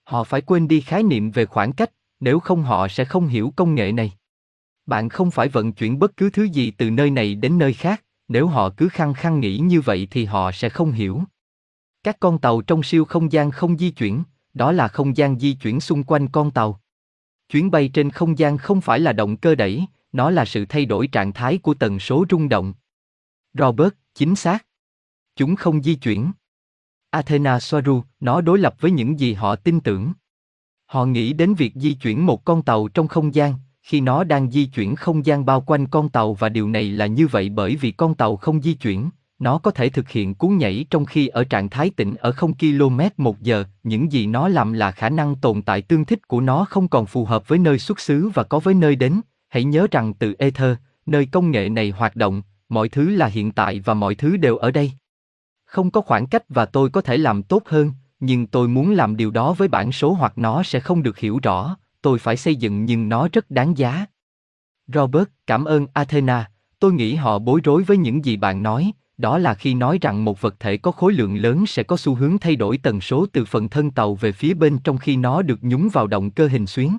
Họ 0.04 0.24
phải 0.24 0.40
quên 0.40 0.68
đi 0.68 0.80
khái 0.80 1.02
niệm 1.02 1.30
về 1.30 1.46
khoảng 1.46 1.72
cách, 1.72 1.90
nếu 2.20 2.40
không 2.40 2.62
họ 2.62 2.88
sẽ 2.88 3.04
không 3.04 3.26
hiểu 3.26 3.52
công 3.56 3.74
nghệ 3.74 3.92
này. 3.92 4.12
Bạn 4.86 5.08
không 5.08 5.30
phải 5.30 5.48
vận 5.48 5.72
chuyển 5.72 5.98
bất 5.98 6.16
cứ 6.16 6.30
thứ 6.30 6.44
gì 6.44 6.70
từ 6.70 6.90
nơi 6.90 7.10
này 7.10 7.34
đến 7.34 7.58
nơi 7.58 7.72
khác, 7.72 8.04
nếu 8.28 8.46
họ 8.46 8.70
cứ 8.76 8.88
khăng 8.88 9.14
khăng 9.14 9.40
nghĩ 9.40 9.58
như 9.58 9.80
vậy 9.80 10.08
thì 10.10 10.24
họ 10.24 10.52
sẽ 10.52 10.68
không 10.68 10.92
hiểu. 10.92 11.22
Các 12.02 12.16
con 12.20 12.38
tàu 12.38 12.62
trong 12.62 12.82
siêu 12.82 13.04
không 13.04 13.32
gian 13.32 13.50
không 13.50 13.78
di 13.78 13.90
chuyển, 13.90 14.22
đó 14.54 14.72
là 14.72 14.88
không 14.88 15.16
gian 15.16 15.38
di 15.38 15.54
chuyển 15.54 15.80
xung 15.80 16.02
quanh 16.02 16.28
con 16.28 16.50
tàu. 16.50 16.80
Chuyến 17.48 17.70
bay 17.70 17.88
trên 17.88 18.10
không 18.10 18.38
gian 18.38 18.58
không 18.58 18.80
phải 18.80 19.00
là 19.00 19.12
động 19.12 19.36
cơ 19.36 19.54
đẩy, 19.54 19.86
nó 20.12 20.30
là 20.30 20.44
sự 20.44 20.64
thay 20.68 20.84
đổi 20.86 21.06
trạng 21.06 21.32
thái 21.32 21.58
của 21.58 21.74
tần 21.74 21.98
số 21.98 22.24
rung 22.30 22.48
động. 22.48 22.74
Robert, 23.54 23.92
chính 24.14 24.36
xác. 24.36 24.66
Chúng 25.36 25.56
không 25.56 25.82
di 25.82 25.94
chuyển. 25.94 26.32
Athena 27.10 27.60
Soaru, 27.60 28.02
nó 28.20 28.40
đối 28.40 28.58
lập 28.58 28.74
với 28.80 28.90
những 28.90 29.20
gì 29.20 29.32
họ 29.32 29.56
tin 29.56 29.80
tưởng. 29.80 30.12
Họ 30.86 31.04
nghĩ 31.04 31.32
đến 31.32 31.54
việc 31.54 31.72
di 31.74 31.94
chuyển 31.94 32.26
một 32.26 32.44
con 32.44 32.62
tàu 32.62 32.88
trong 32.88 33.08
không 33.08 33.34
gian, 33.34 33.54
khi 33.82 34.00
nó 34.00 34.24
đang 34.24 34.50
di 34.50 34.66
chuyển 34.66 34.96
không 34.96 35.26
gian 35.26 35.44
bao 35.44 35.60
quanh 35.60 35.86
con 35.86 36.08
tàu 36.08 36.34
và 36.34 36.48
điều 36.48 36.68
này 36.68 36.90
là 36.90 37.06
như 37.06 37.26
vậy 37.26 37.48
bởi 37.48 37.76
vì 37.76 37.90
con 37.90 38.14
tàu 38.14 38.36
không 38.36 38.62
di 38.62 38.74
chuyển, 38.74 39.10
nó 39.40 39.58
có 39.58 39.70
thể 39.70 39.88
thực 39.88 40.08
hiện 40.08 40.34
cú 40.34 40.48
nhảy 40.48 40.84
trong 40.90 41.04
khi 41.04 41.28
ở 41.28 41.44
trạng 41.44 41.68
thái 41.68 41.90
tĩnh 41.90 42.14
ở 42.14 42.32
0 42.32 42.54
km 42.54 43.00
một 43.16 43.40
giờ, 43.40 43.64
những 43.82 44.12
gì 44.12 44.26
nó 44.26 44.48
làm 44.48 44.72
là 44.72 44.92
khả 44.92 45.08
năng 45.08 45.36
tồn 45.36 45.62
tại 45.62 45.82
tương 45.82 46.04
thích 46.04 46.28
của 46.28 46.40
nó 46.40 46.64
không 46.64 46.88
còn 46.88 47.06
phù 47.06 47.24
hợp 47.24 47.48
với 47.48 47.58
nơi 47.58 47.78
xuất 47.78 48.00
xứ 48.00 48.30
và 48.34 48.42
có 48.42 48.58
với 48.58 48.74
nơi 48.74 48.96
đến. 48.96 49.20
Hãy 49.48 49.64
nhớ 49.64 49.86
rằng 49.90 50.14
từ 50.14 50.34
Ether, 50.38 50.76
nơi 51.06 51.26
công 51.26 51.50
nghệ 51.50 51.68
này 51.68 51.90
hoạt 51.90 52.16
động, 52.16 52.42
mọi 52.68 52.88
thứ 52.88 53.10
là 53.10 53.26
hiện 53.26 53.52
tại 53.52 53.80
và 53.80 53.94
mọi 53.94 54.14
thứ 54.14 54.36
đều 54.36 54.56
ở 54.56 54.70
đây. 54.70 54.92
Không 55.64 55.90
có 55.90 56.00
khoảng 56.00 56.26
cách 56.26 56.44
và 56.48 56.66
tôi 56.66 56.90
có 56.90 57.00
thể 57.00 57.16
làm 57.16 57.42
tốt 57.42 57.62
hơn, 57.66 57.92
nhưng 58.20 58.46
tôi 58.46 58.68
muốn 58.68 58.92
làm 58.92 59.16
điều 59.16 59.30
đó 59.30 59.52
với 59.52 59.68
bản 59.68 59.92
số 59.92 60.12
hoặc 60.12 60.38
nó 60.38 60.62
sẽ 60.62 60.80
không 60.80 61.02
được 61.02 61.18
hiểu 61.18 61.38
rõ, 61.42 61.76
tôi 62.02 62.18
phải 62.18 62.36
xây 62.36 62.56
dựng 62.56 62.84
nhưng 62.84 63.08
nó 63.08 63.28
rất 63.32 63.50
đáng 63.50 63.78
giá. 63.78 64.06
Robert, 64.86 65.28
cảm 65.46 65.64
ơn 65.64 65.86
Athena, 65.92 66.50
tôi 66.78 66.92
nghĩ 66.92 67.14
họ 67.14 67.38
bối 67.38 67.60
rối 67.64 67.82
với 67.82 67.96
những 67.96 68.24
gì 68.24 68.36
bạn 68.36 68.62
nói, 68.62 68.92
đó 69.20 69.38
là 69.38 69.54
khi 69.54 69.74
nói 69.74 69.98
rằng 70.00 70.24
một 70.24 70.40
vật 70.40 70.54
thể 70.60 70.76
có 70.76 70.92
khối 70.92 71.12
lượng 71.12 71.36
lớn 71.36 71.66
sẽ 71.66 71.82
có 71.82 71.96
xu 71.96 72.14
hướng 72.14 72.38
thay 72.38 72.56
đổi 72.56 72.78
tần 72.78 73.00
số 73.00 73.26
từ 73.32 73.44
phần 73.44 73.68
thân 73.68 73.90
tàu 73.90 74.14
về 74.14 74.32
phía 74.32 74.54
bên 74.54 74.78
trong 74.78 74.98
khi 74.98 75.16
nó 75.16 75.42
được 75.42 75.58
nhúng 75.62 75.88
vào 75.92 76.06
động 76.06 76.30
cơ 76.30 76.46
hình 76.46 76.66
xuyến. 76.66 76.96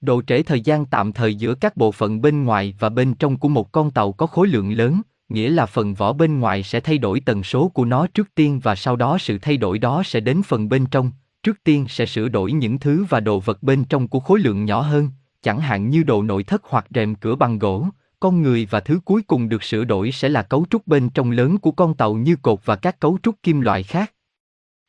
Độ 0.00 0.22
trễ 0.22 0.42
thời 0.42 0.60
gian 0.60 0.86
tạm 0.86 1.12
thời 1.12 1.34
giữa 1.34 1.54
các 1.54 1.76
bộ 1.76 1.92
phận 1.92 2.22
bên 2.22 2.44
ngoài 2.44 2.74
và 2.78 2.88
bên 2.88 3.14
trong 3.14 3.36
của 3.36 3.48
một 3.48 3.72
con 3.72 3.90
tàu 3.90 4.12
có 4.12 4.26
khối 4.26 4.48
lượng 4.48 4.72
lớn, 4.72 5.00
nghĩa 5.28 5.50
là 5.50 5.66
phần 5.66 5.94
vỏ 5.94 6.12
bên 6.12 6.40
ngoài 6.40 6.62
sẽ 6.62 6.80
thay 6.80 6.98
đổi 6.98 7.20
tần 7.20 7.42
số 7.42 7.68
của 7.68 7.84
nó 7.84 8.06
trước 8.06 8.34
tiên 8.34 8.60
và 8.62 8.74
sau 8.74 8.96
đó 8.96 9.18
sự 9.18 9.38
thay 9.38 9.56
đổi 9.56 9.78
đó 9.78 10.02
sẽ 10.04 10.20
đến 10.20 10.42
phần 10.42 10.68
bên 10.68 10.86
trong, 10.86 11.10
trước 11.42 11.64
tiên 11.64 11.86
sẽ 11.88 12.06
sửa 12.06 12.28
đổi 12.28 12.52
những 12.52 12.78
thứ 12.78 13.04
và 13.08 13.20
đồ 13.20 13.40
vật 13.40 13.62
bên 13.62 13.84
trong 13.84 14.08
của 14.08 14.20
khối 14.20 14.40
lượng 14.40 14.64
nhỏ 14.64 14.80
hơn, 14.80 15.08
chẳng 15.42 15.60
hạn 15.60 15.90
như 15.90 16.02
đồ 16.02 16.22
nội 16.22 16.44
thất 16.44 16.62
hoặc 16.64 16.86
rèm 16.94 17.14
cửa 17.14 17.34
bằng 17.34 17.58
gỗ, 17.58 17.86
con 18.20 18.42
người 18.42 18.66
và 18.70 18.80
thứ 18.80 19.00
cuối 19.04 19.22
cùng 19.22 19.48
được 19.48 19.62
sửa 19.62 19.84
đổi 19.84 20.12
sẽ 20.12 20.28
là 20.28 20.42
cấu 20.42 20.66
trúc 20.70 20.86
bên 20.86 21.10
trong 21.10 21.30
lớn 21.30 21.58
của 21.58 21.70
con 21.70 21.94
tàu 21.94 22.14
như 22.14 22.36
cột 22.42 22.58
và 22.64 22.76
các 22.76 23.00
cấu 23.00 23.18
trúc 23.22 23.42
kim 23.42 23.60
loại 23.60 23.82
khác. 23.82 24.12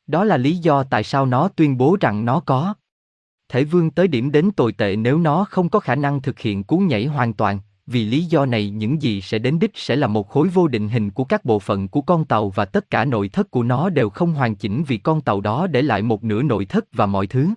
Đó 0.07 0.23
là 0.23 0.37
lý 0.37 0.57
do 0.57 0.83
tại 0.83 1.03
sao 1.03 1.25
nó 1.25 1.47
tuyên 1.47 1.77
bố 1.77 1.97
rằng 2.01 2.25
nó 2.25 2.39
có 2.39 2.73
thể 3.49 3.63
vươn 3.63 3.91
tới 3.91 4.07
điểm 4.07 4.31
đến 4.31 4.51
tồi 4.51 4.71
tệ 4.71 4.95
nếu 4.95 5.17
nó 5.17 5.45
không 5.49 5.69
có 5.69 5.79
khả 5.79 5.95
năng 5.95 6.21
thực 6.21 6.39
hiện 6.39 6.63
cú 6.63 6.77
nhảy 6.77 7.05
hoàn 7.05 7.33
toàn, 7.33 7.59
vì 7.87 8.05
lý 8.05 8.23
do 8.23 8.45
này 8.45 8.69
những 8.69 9.01
gì 9.01 9.21
sẽ 9.21 9.39
đến 9.39 9.59
đích 9.59 9.71
sẽ 9.75 9.95
là 9.95 10.07
một 10.07 10.29
khối 10.29 10.47
vô 10.47 10.67
định 10.67 10.89
hình 10.89 11.11
của 11.11 11.23
các 11.23 11.45
bộ 11.45 11.59
phận 11.59 11.87
của 11.87 12.01
con 12.01 12.25
tàu 12.25 12.49
và 12.49 12.65
tất 12.65 12.89
cả 12.89 13.05
nội 13.05 13.29
thất 13.29 13.51
của 13.51 13.63
nó 13.63 13.89
đều 13.89 14.09
không 14.09 14.33
hoàn 14.33 14.55
chỉnh 14.55 14.83
vì 14.87 14.97
con 14.97 15.21
tàu 15.21 15.41
đó 15.41 15.67
để 15.67 15.81
lại 15.81 16.01
một 16.01 16.23
nửa 16.23 16.43
nội 16.43 16.65
thất 16.65 16.85
và 16.93 17.05
mọi 17.05 17.27
thứ. 17.27 17.49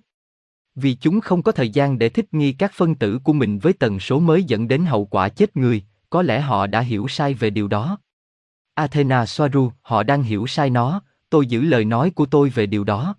Vì 0.74 0.94
chúng 0.94 1.20
không 1.20 1.42
có 1.42 1.52
thời 1.52 1.70
gian 1.70 1.98
để 1.98 2.08
thích 2.08 2.34
nghi 2.34 2.52
các 2.52 2.72
phân 2.74 2.94
tử 2.94 3.18
của 3.24 3.32
mình 3.32 3.58
với 3.58 3.72
tần 3.72 4.00
số 4.00 4.20
mới 4.20 4.44
dẫn 4.44 4.68
đến 4.68 4.84
hậu 4.84 5.04
quả 5.04 5.28
chết 5.28 5.56
người, 5.56 5.82
có 6.10 6.22
lẽ 6.22 6.40
họ 6.40 6.66
đã 6.66 6.80
hiểu 6.80 7.08
sai 7.08 7.34
về 7.34 7.50
điều 7.50 7.68
đó. 7.68 7.98
Athena 8.74 9.26
Soaru, 9.26 9.72
họ 9.82 10.02
đang 10.02 10.22
hiểu 10.22 10.46
sai 10.46 10.70
nó, 10.70 11.02
tôi 11.30 11.46
giữ 11.46 11.60
lời 11.60 11.84
nói 11.84 12.10
của 12.10 12.26
tôi 12.26 12.48
về 12.48 12.66
điều 12.66 12.84
đó. 12.84 13.16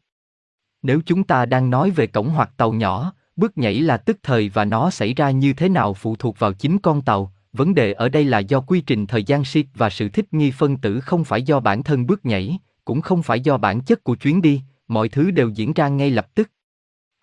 Nếu 0.82 1.02
chúng 1.06 1.24
ta 1.24 1.46
đang 1.46 1.70
nói 1.70 1.92
về 1.92 2.08
cổng 2.08 2.30
hoặc 2.30 2.52
tàu 2.58 2.74
nhỏ, 2.74 3.14
bước 3.36 3.58
nhảy 3.58 3.82
là 3.82 3.98
tức 3.98 4.18
thời 4.24 4.50
và 4.50 4.66
nó 4.66 4.90
xảy 4.90 5.14
ra 5.14 5.32
như 5.32 5.54
thế 5.54 5.70
nào 5.70 5.94
phụ 5.94 6.16
thuộc 6.16 6.40
vào 6.40 6.54
chính 6.54 6.80
con 6.80 7.02
tàu, 7.02 7.34
vấn 7.54 7.76
đề 7.76 7.94
ở 7.94 8.10
đây 8.10 8.24
là 8.24 8.40
do 8.40 8.60
quy 8.60 8.82
trình 8.82 9.08
thời 9.08 9.24
gian 9.24 9.42
shift 9.42 9.66
và 9.76 9.90
sự 9.90 10.10
thích 10.10 10.34
nghi 10.34 10.52
phân 10.52 10.78
tử 10.78 11.00
không 11.00 11.24
phải 11.24 11.44
do 11.44 11.60
bản 11.60 11.84
thân 11.84 12.06
bước 12.06 12.26
nhảy, 12.26 12.60
cũng 12.86 13.02
không 13.02 13.24
phải 13.24 13.40
do 13.40 13.58
bản 13.58 13.82
chất 13.82 14.04
của 14.04 14.16
chuyến 14.16 14.42
đi, 14.42 14.62
mọi 14.88 15.10
thứ 15.10 15.32
đều 15.32 15.50
diễn 15.50 15.74
ra 15.74 15.88
ngay 15.88 16.12
lập 16.12 16.36
tức. 16.36 16.52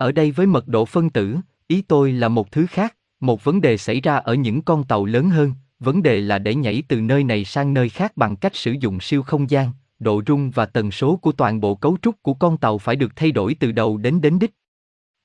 Ở 0.03 0.11
đây 0.11 0.31
với 0.31 0.45
mật 0.45 0.67
độ 0.67 0.85
phân 0.85 1.09
tử, 1.09 1.37
ý 1.67 1.81
tôi 1.81 2.11
là 2.11 2.27
một 2.27 2.51
thứ 2.51 2.65
khác, 2.69 2.95
một 3.19 3.43
vấn 3.43 3.61
đề 3.61 3.77
xảy 3.77 4.01
ra 4.01 4.15
ở 4.15 4.33
những 4.33 4.61
con 4.61 4.83
tàu 4.83 5.05
lớn 5.05 5.29
hơn, 5.29 5.53
vấn 5.79 6.03
đề 6.03 6.21
là 6.21 6.39
để 6.39 6.55
nhảy 6.55 6.83
từ 6.87 7.01
nơi 7.01 7.23
này 7.23 7.45
sang 7.45 7.73
nơi 7.73 7.89
khác 7.89 8.17
bằng 8.17 8.35
cách 8.35 8.55
sử 8.55 8.71
dụng 8.71 8.99
siêu 8.99 9.23
không 9.23 9.49
gian, 9.49 9.71
độ 9.99 10.21
rung 10.27 10.51
và 10.51 10.65
tần 10.65 10.91
số 10.91 11.15
của 11.15 11.31
toàn 11.31 11.61
bộ 11.61 11.75
cấu 11.75 11.97
trúc 12.01 12.15
của 12.21 12.33
con 12.33 12.57
tàu 12.57 12.77
phải 12.77 12.95
được 12.95 13.15
thay 13.15 13.31
đổi 13.31 13.55
từ 13.59 13.71
đầu 13.71 13.97
đến 13.97 14.21
đến 14.21 14.39
đích. 14.39 14.51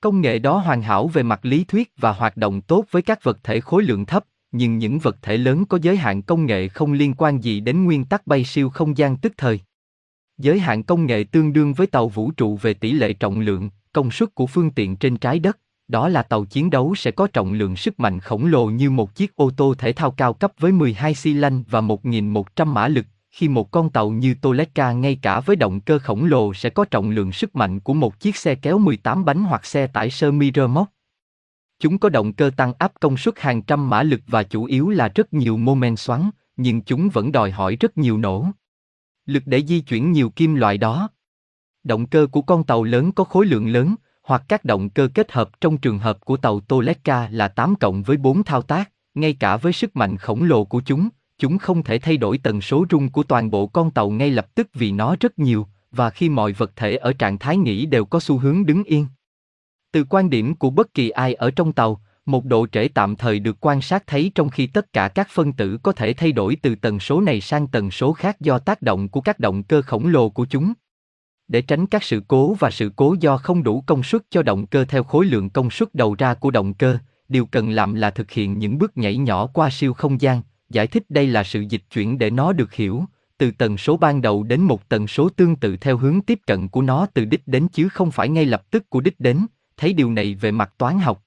Công 0.01 0.21
nghệ 0.21 0.39
đó 0.39 0.57
hoàn 0.57 0.81
hảo 0.81 1.07
về 1.07 1.23
mặt 1.23 1.45
lý 1.45 1.63
thuyết 1.63 1.91
và 1.97 2.11
hoạt 2.11 2.37
động 2.37 2.61
tốt 2.61 2.85
với 2.91 3.01
các 3.01 3.23
vật 3.23 3.39
thể 3.43 3.59
khối 3.59 3.83
lượng 3.83 4.05
thấp, 4.05 4.25
nhưng 4.51 4.77
những 4.77 4.99
vật 4.99 5.17
thể 5.21 5.37
lớn 5.37 5.65
có 5.65 5.79
giới 5.81 5.97
hạn 5.97 6.21
công 6.21 6.45
nghệ 6.45 6.67
không 6.67 6.93
liên 6.93 7.13
quan 7.17 7.43
gì 7.43 7.59
đến 7.59 7.83
nguyên 7.83 8.05
tắc 8.05 8.27
bay 8.27 8.43
siêu 8.43 8.69
không 8.69 8.97
gian 8.97 9.17
tức 9.17 9.33
thời. 9.37 9.59
Giới 10.37 10.59
hạn 10.59 10.83
công 10.83 11.05
nghệ 11.05 11.23
tương 11.31 11.53
đương 11.53 11.73
với 11.73 11.87
tàu 11.87 12.09
vũ 12.09 12.31
trụ 12.31 12.57
về 12.57 12.73
tỷ 12.73 12.91
lệ 12.91 13.13
trọng 13.13 13.39
lượng, 13.39 13.69
công 13.93 14.11
suất 14.11 14.35
của 14.35 14.47
phương 14.47 14.71
tiện 14.71 14.95
trên 14.95 15.17
trái 15.17 15.39
đất, 15.39 15.57
đó 15.87 16.09
là 16.09 16.23
tàu 16.23 16.45
chiến 16.45 16.69
đấu 16.69 16.95
sẽ 16.95 17.11
có 17.11 17.27
trọng 17.27 17.53
lượng 17.53 17.75
sức 17.75 17.99
mạnh 17.99 18.19
khổng 18.19 18.45
lồ 18.45 18.65
như 18.65 18.89
một 18.89 19.15
chiếc 19.15 19.35
ô 19.35 19.51
tô 19.57 19.73
thể 19.77 19.93
thao 19.93 20.11
cao 20.11 20.33
cấp 20.33 20.51
với 20.59 20.71
12 20.71 21.15
xi 21.15 21.33
lanh 21.33 21.63
và 21.69 21.81
1.100 21.81 22.65
mã 22.65 22.87
lực, 22.87 23.05
khi 23.31 23.47
một 23.47 23.71
con 23.71 23.89
tàu 23.89 24.09
như 24.09 24.35
Toleka 24.41 24.91
ngay 24.91 25.19
cả 25.21 25.39
với 25.39 25.55
động 25.55 25.79
cơ 25.79 25.99
khổng 25.99 26.25
lồ 26.25 26.53
sẽ 26.53 26.69
có 26.69 26.85
trọng 26.85 27.09
lượng 27.09 27.31
sức 27.31 27.55
mạnh 27.55 27.79
của 27.79 27.93
một 27.93 28.19
chiếc 28.19 28.35
xe 28.35 28.55
kéo 28.55 28.77
18 28.77 29.25
bánh 29.25 29.43
hoặc 29.43 29.65
xe 29.65 29.87
tải 29.87 30.09
sơ 30.09 30.31
mi 30.31 30.51
rơ 30.55 30.67
móc. 30.67 30.87
Chúng 31.79 31.97
có 31.97 32.09
động 32.09 32.33
cơ 32.33 32.51
tăng 32.57 32.73
áp 32.79 32.91
công 32.99 33.17
suất 33.17 33.39
hàng 33.39 33.61
trăm 33.61 33.89
mã 33.89 34.03
lực 34.03 34.21
và 34.27 34.43
chủ 34.43 34.65
yếu 34.65 34.89
là 34.89 35.07
rất 35.15 35.33
nhiều 35.33 35.57
mô 35.57 35.75
men 35.75 35.95
xoắn, 35.95 36.29
nhưng 36.57 36.81
chúng 36.81 37.09
vẫn 37.09 37.31
đòi 37.31 37.51
hỏi 37.51 37.77
rất 37.79 37.97
nhiều 37.97 38.17
nổ. 38.17 38.45
Lực 39.25 39.43
để 39.45 39.63
di 39.67 39.79
chuyển 39.79 40.11
nhiều 40.11 40.29
kim 40.29 40.55
loại 40.55 40.77
đó. 40.77 41.09
Động 41.89 42.05
cơ 42.05 42.27
của 42.31 42.41
con 42.41 42.63
tàu 42.63 42.83
lớn 42.83 43.11
có 43.11 43.23
khối 43.23 43.45
lượng 43.45 43.67
lớn, 43.67 43.95
hoặc 44.23 44.43
các 44.47 44.65
động 44.65 44.89
cơ 44.89 45.09
kết 45.13 45.31
hợp 45.31 45.61
trong 45.61 45.77
trường 45.77 45.99
hợp 45.99 46.25
của 46.25 46.37
tàu 46.37 46.59
Toleka 46.59 47.29
là 47.31 47.47
8 47.47 47.75
cộng 47.75 48.03
với 48.03 48.17
4 48.17 48.43
thao 48.43 48.61
tác, 48.61 48.91
ngay 49.13 49.33
cả 49.33 49.57
với 49.57 49.73
sức 49.73 49.95
mạnh 49.95 50.17
khổng 50.17 50.43
lồ 50.43 50.63
của 50.63 50.81
chúng, 50.85 51.09
chúng 51.37 51.57
không 51.57 51.83
thể 51.83 51.99
thay 51.99 52.17
đổi 52.17 52.37
tần 52.37 52.61
số 52.61 52.85
rung 52.91 53.09
của 53.09 53.23
toàn 53.23 53.51
bộ 53.51 53.67
con 53.67 53.91
tàu 53.91 54.09
ngay 54.09 54.31
lập 54.31 54.55
tức 54.55 54.67
vì 54.73 54.91
nó 54.91 55.15
rất 55.19 55.39
nhiều, 55.39 55.67
và 55.91 56.09
khi 56.09 56.29
mọi 56.29 56.53
vật 56.53 56.71
thể 56.75 56.95
ở 56.95 57.13
trạng 57.13 57.37
thái 57.37 57.57
nghỉ 57.57 57.85
đều 57.85 58.05
có 58.05 58.19
xu 58.19 58.37
hướng 58.37 58.65
đứng 58.65 58.83
yên. 58.83 59.07
Từ 59.91 60.03
quan 60.09 60.29
điểm 60.29 60.55
của 60.55 60.69
bất 60.69 60.93
kỳ 60.93 61.09
ai 61.09 61.33
ở 61.33 61.51
trong 61.51 61.73
tàu, 61.73 62.01
một 62.25 62.45
độ 62.45 62.67
trễ 62.67 62.87
tạm 62.87 63.15
thời 63.15 63.39
được 63.39 63.57
quan 63.59 63.81
sát 63.81 64.07
thấy 64.07 64.31
trong 64.35 64.49
khi 64.49 64.67
tất 64.67 64.93
cả 64.93 65.07
các 65.07 65.27
phân 65.31 65.53
tử 65.53 65.77
có 65.83 65.91
thể 65.91 66.13
thay 66.13 66.31
đổi 66.31 66.57
từ 66.61 66.75
tần 66.75 66.99
số 66.99 67.21
này 67.21 67.41
sang 67.41 67.67
tần 67.67 67.91
số 67.91 68.13
khác 68.13 68.41
do 68.41 68.59
tác 68.59 68.81
động 68.81 69.09
của 69.09 69.21
các 69.21 69.39
động 69.39 69.63
cơ 69.63 69.81
khổng 69.81 70.07
lồ 70.07 70.29
của 70.29 70.45
chúng. 70.49 70.73
Để 71.49 71.61
tránh 71.61 71.85
các 71.85 72.03
sự 72.03 72.21
cố 72.27 72.53
và 72.53 72.71
sự 72.71 72.91
cố 72.95 73.15
do 73.19 73.37
không 73.37 73.63
đủ 73.63 73.83
công 73.87 74.03
suất 74.03 74.21
cho 74.29 74.43
động 74.43 74.67
cơ 74.67 74.85
theo 74.85 75.03
khối 75.03 75.25
lượng 75.25 75.49
công 75.49 75.69
suất 75.69 75.95
đầu 75.95 76.15
ra 76.15 76.33
của 76.33 76.51
động 76.51 76.73
cơ, 76.73 76.97
điều 77.29 77.45
cần 77.45 77.69
làm 77.69 77.93
là 77.93 78.09
thực 78.09 78.31
hiện 78.31 78.59
những 78.59 78.77
bước 78.77 78.97
nhảy 78.97 79.17
nhỏ 79.17 79.47
qua 79.47 79.69
siêu 79.69 79.93
không 79.93 80.21
gian, 80.21 80.41
giải 80.69 80.87
thích 80.87 81.03
đây 81.09 81.27
là 81.27 81.43
sự 81.43 81.61
dịch 81.69 81.83
chuyển 81.91 82.17
để 82.17 82.29
nó 82.29 82.53
được 82.53 82.73
hiểu, 82.73 83.03
từ 83.37 83.51
tần 83.51 83.77
số 83.77 83.97
ban 83.97 84.21
đầu 84.21 84.43
đến 84.43 84.61
một 84.61 84.89
tần 84.89 85.07
số 85.07 85.29
tương 85.29 85.55
tự 85.55 85.77
theo 85.77 85.97
hướng 85.97 86.21
tiếp 86.21 86.39
cận 86.47 86.67
của 86.67 86.81
nó 86.81 87.07
từ 87.13 87.25
đích 87.25 87.47
đến 87.47 87.67
chứ 87.67 87.89
không 87.89 88.11
phải 88.11 88.29
ngay 88.29 88.45
lập 88.45 88.71
tức 88.71 88.89
của 88.89 89.01
đích 89.01 89.19
đến, 89.19 89.45
thấy 89.77 89.93
điều 89.93 90.11
này 90.11 90.35
về 90.35 90.51
mặt 90.51 90.73
toán 90.77 90.99
học. 90.99 91.23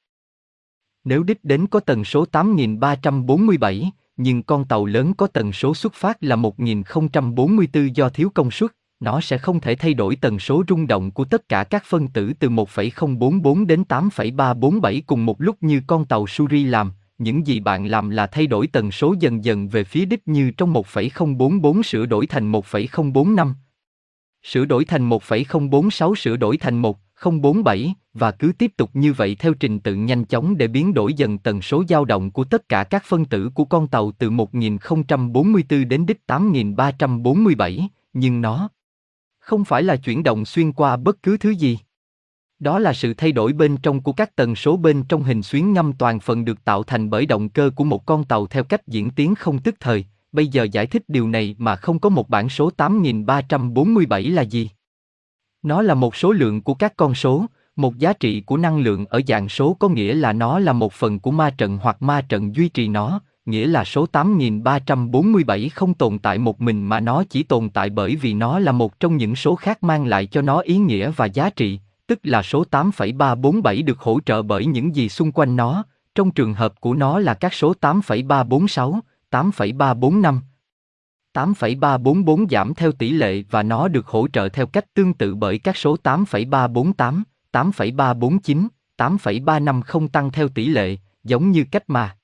Nếu 1.04 1.22
đích 1.22 1.44
đến 1.44 1.66
có 1.66 1.80
tần 1.80 2.04
số 2.04 2.24
8347, 2.24 3.92
nhưng 4.16 4.42
con 4.42 4.64
tàu 4.64 4.86
lớn 4.86 5.14
có 5.14 5.26
tần 5.26 5.52
số 5.52 5.74
xuất 5.74 5.94
phát 5.94 6.24
là 6.24 6.36
1044 6.36 7.96
do 7.96 8.08
thiếu 8.08 8.30
công 8.34 8.50
suất, 8.50 8.72
nó 9.02 9.20
sẽ 9.20 9.38
không 9.38 9.60
thể 9.60 9.74
thay 9.74 9.94
đổi 9.94 10.16
tần 10.16 10.38
số 10.38 10.64
rung 10.68 10.86
động 10.86 11.10
của 11.10 11.24
tất 11.24 11.48
cả 11.48 11.64
các 11.64 11.84
phân 11.86 12.08
tử 12.08 12.32
từ 12.38 12.48
1,044 12.48 13.66
đến 13.66 13.84
8,347 13.84 15.02
cùng 15.06 15.26
một 15.26 15.40
lúc 15.40 15.56
như 15.60 15.82
con 15.86 16.04
tàu 16.04 16.26
Suri 16.26 16.64
làm, 16.64 16.92
những 17.18 17.46
gì 17.46 17.60
bạn 17.60 17.86
làm 17.86 18.10
là 18.10 18.26
thay 18.26 18.46
đổi 18.46 18.66
tần 18.66 18.90
số 18.90 19.14
dần 19.20 19.44
dần 19.44 19.68
về 19.68 19.84
phía 19.84 20.04
đích 20.04 20.28
như 20.28 20.50
trong 20.50 20.72
1,044 20.72 21.82
sửa 21.82 22.06
đổi 22.06 22.26
thành 22.26 22.46
1,045, 22.48 23.54
sửa 24.42 24.64
đổi 24.64 24.84
thành 24.84 25.02
1,046 25.02 26.14
sửa 26.14 26.36
đổi 26.36 26.56
thành 26.56 26.78
1,047 26.78 27.94
và 28.14 28.30
cứ 28.30 28.52
tiếp 28.58 28.72
tục 28.76 28.90
như 28.94 29.12
vậy 29.12 29.36
theo 29.38 29.54
trình 29.54 29.80
tự 29.80 29.94
nhanh 29.94 30.24
chóng 30.24 30.56
để 30.56 30.68
biến 30.68 30.94
đổi 30.94 31.14
dần 31.14 31.38
tần 31.38 31.62
số 31.62 31.84
dao 31.88 32.04
động 32.04 32.30
của 32.30 32.44
tất 32.44 32.68
cả 32.68 32.84
các 32.84 33.04
phân 33.04 33.24
tử 33.24 33.50
của 33.54 33.64
con 33.64 33.88
tàu 33.88 34.12
từ 34.18 34.30
1044 34.30 35.88
đến 35.88 36.06
đích 36.06 36.26
8347, 36.26 37.88
nhưng 38.12 38.40
nó 38.40 38.68
không 39.52 39.64
phải 39.64 39.82
là 39.82 39.96
chuyển 39.96 40.22
động 40.22 40.44
xuyên 40.44 40.72
qua 40.72 40.96
bất 40.96 41.22
cứ 41.22 41.36
thứ 41.36 41.50
gì. 41.50 41.78
Đó 42.58 42.78
là 42.78 42.92
sự 42.92 43.14
thay 43.14 43.32
đổi 43.32 43.52
bên 43.52 43.76
trong 43.76 44.00
của 44.00 44.12
các 44.12 44.36
tần 44.36 44.56
số 44.56 44.76
bên 44.76 45.02
trong 45.08 45.22
hình 45.22 45.42
xuyến 45.42 45.72
ngâm 45.72 45.92
toàn 45.92 46.20
phần 46.20 46.44
được 46.44 46.64
tạo 46.64 46.82
thành 46.82 47.10
bởi 47.10 47.26
động 47.26 47.48
cơ 47.48 47.70
của 47.76 47.84
một 47.84 48.06
con 48.06 48.24
tàu 48.24 48.46
theo 48.46 48.64
cách 48.64 48.88
diễn 48.88 49.10
tiến 49.10 49.34
không 49.34 49.58
tức 49.58 49.74
thời. 49.80 50.04
Bây 50.32 50.46
giờ 50.46 50.64
giải 50.72 50.86
thích 50.86 51.02
điều 51.08 51.28
này 51.28 51.56
mà 51.58 51.76
không 51.76 51.98
có 51.98 52.08
một 52.08 52.28
bảng 52.28 52.48
số 52.48 52.70
8347 52.70 54.22
là 54.22 54.42
gì? 54.42 54.70
Nó 55.62 55.82
là 55.82 55.94
một 55.94 56.16
số 56.16 56.32
lượng 56.32 56.62
của 56.62 56.74
các 56.74 56.96
con 56.96 57.14
số, 57.14 57.46
một 57.76 57.98
giá 57.98 58.12
trị 58.12 58.40
của 58.40 58.56
năng 58.56 58.78
lượng 58.78 59.06
ở 59.06 59.20
dạng 59.26 59.48
số 59.48 59.74
có 59.74 59.88
nghĩa 59.88 60.14
là 60.14 60.32
nó 60.32 60.58
là 60.58 60.72
một 60.72 60.92
phần 60.92 61.18
của 61.20 61.30
ma 61.30 61.50
trận 61.50 61.78
hoặc 61.82 62.02
ma 62.02 62.20
trận 62.20 62.56
duy 62.56 62.68
trì 62.68 62.88
nó, 62.88 63.20
nghĩa 63.46 63.66
là 63.66 63.84
số 63.84 64.06
8347 64.06 65.68
không 65.68 65.94
tồn 65.94 66.18
tại 66.18 66.38
một 66.38 66.60
mình 66.60 66.84
mà 66.84 67.00
nó 67.00 67.24
chỉ 67.30 67.42
tồn 67.42 67.70
tại 67.70 67.90
bởi 67.90 68.16
vì 68.16 68.34
nó 68.34 68.58
là 68.58 68.72
một 68.72 69.00
trong 69.00 69.16
những 69.16 69.36
số 69.36 69.56
khác 69.56 69.82
mang 69.82 70.06
lại 70.06 70.26
cho 70.26 70.42
nó 70.42 70.58
ý 70.58 70.76
nghĩa 70.76 71.10
và 71.10 71.26
giá 71.26 71.50
trị, 71.50 71.80
tức 72.06 72.20
là 72.22 72.42
số 72.42 72.64
8,347 72.64 73.82
được 73.82 73.98
hỗ 73.98 74.20
trợ 74.20 74.42
bởi 74.42 74.66
những 74.66 74.96
gì 74.96 75.08
xung 75.08 75.32
quanh 75.32 75.56
nó, 75.56 75.84
trong 76.14 76.30
trường 76.30 76.54
hợp 76.54 76.80
của 76.80 76.94
nó 76.94 77.18
là 77.18 77.34
các 77.34 77.54
số 77.54 77.74
8,346, 77.74 79.00
8,345, 79.30 80.40
8,344 81.32 82.48
giảm 82.48 82.74
theo 82.74 82.92
tỷ 82.92 83.10
lệ 83.10 83.42
và 83.50 83.62
nó 83.62 83.88
được 83.88 84.06
hỗ 84.06 84.28
trợ 84.28 84.48
theo 84.48 84.66
cách 84.66 84.94
tương 84.94 85.14
tự 85.14 85.34
bởi 85.34 85.58
các 85.58 85.76
số 85.76 85.96
8,348, 85.96 87.22
8,349, 87.52 88.68
8,350 88.96 90.08
tăng 90.12 90.30
theo 90.30 90.48
tỷ 90.48 90.66
lệ, 90.66 90.96
giống 91.24 91.50
như 91.50 91.64
cách 91.70 91.84
mà 91.86 92.16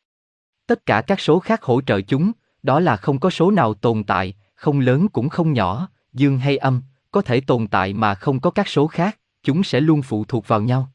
tất 0.68 0.86
cả 0.86 1.02
các 1.02 1.20
số 1.20 1.38
khác 1.38 1.62
hỗ 1.62 1.80
trợ 1.80 2.00
chúng, 2.00 2.32
đó 2.62 2.80
là 2.80 2.96
không 2.96 3.18
có 3.18 3.30
số 3.30 3.50
nào 3.50 3.74
tồn 3.74 4.04
tại, 4.04 4.34
không 4.54 4.80
lớn 4.80 5.08
cũng 5.08 5.28
không 5.28 5.52
nhỏ, 5.52 5.88
dương 6.12 6.38
hay 6.38 6.56
âm, 6.56 6.82
có 7.10 7.22
thể 7.22 7.40
tồn 7.40 7.66
tại 7.66 7.92
mà 7.92 8.14
không 8.14 8.40
có 8.40 8.50
các 8.50 8.68
số 8.68 8.86
khác, 8.86 9.18
chúng 9.42 9.62
sẽ 9.62 9.80
luôn 9.80 10.02
phụ 10.02 10.24
thuộc 10.24 10.48
vào 10.48 10.60
nhau. 10.60 10.92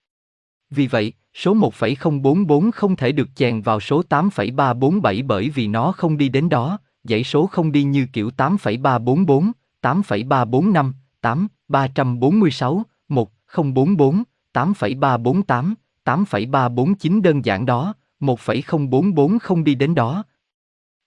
Vì 0.70 0.88
vậy, 0.88 1.14
số 1.34 1.54
1,044 1.54 2.72
không 2.72 2.96
thể 2.96 3.12
được 3.12 3.30
chèn 3.36 3.62
vào 3.62 3.80
số 3.80 4.04
8,347 4.04 5.22
bởi 5.22 5.50
vì 5.50 5.68
nó 5.68 5.92
không 5.92 6.18
đi 6.18 6.30
đến 6.30 6.50
đó, 6.50 6.78
dãy 7.04 7.24
số 7.24 7.48
không 7.48 7.72
đi 7.72 7.84
như 7.84 8.08
kiểu 8.14 8.32
8,344, 8.32 9.52
8,345, 9.82 10.94
8, 11.22 11.48
346, 11.68 12.84
1, 13.08 13.32
044, 13.56 14.24
8,348, 14.54 15.76
8,349 16.04 17.22
đơn 17.22 17.46
giản 17.46 17.66
đó, 17.66 17.94
1,044 18.24 19.40
không 19.40 19.64
đi 19.64 19.76
đến 19.76 19.96
đó. 19.96 20.24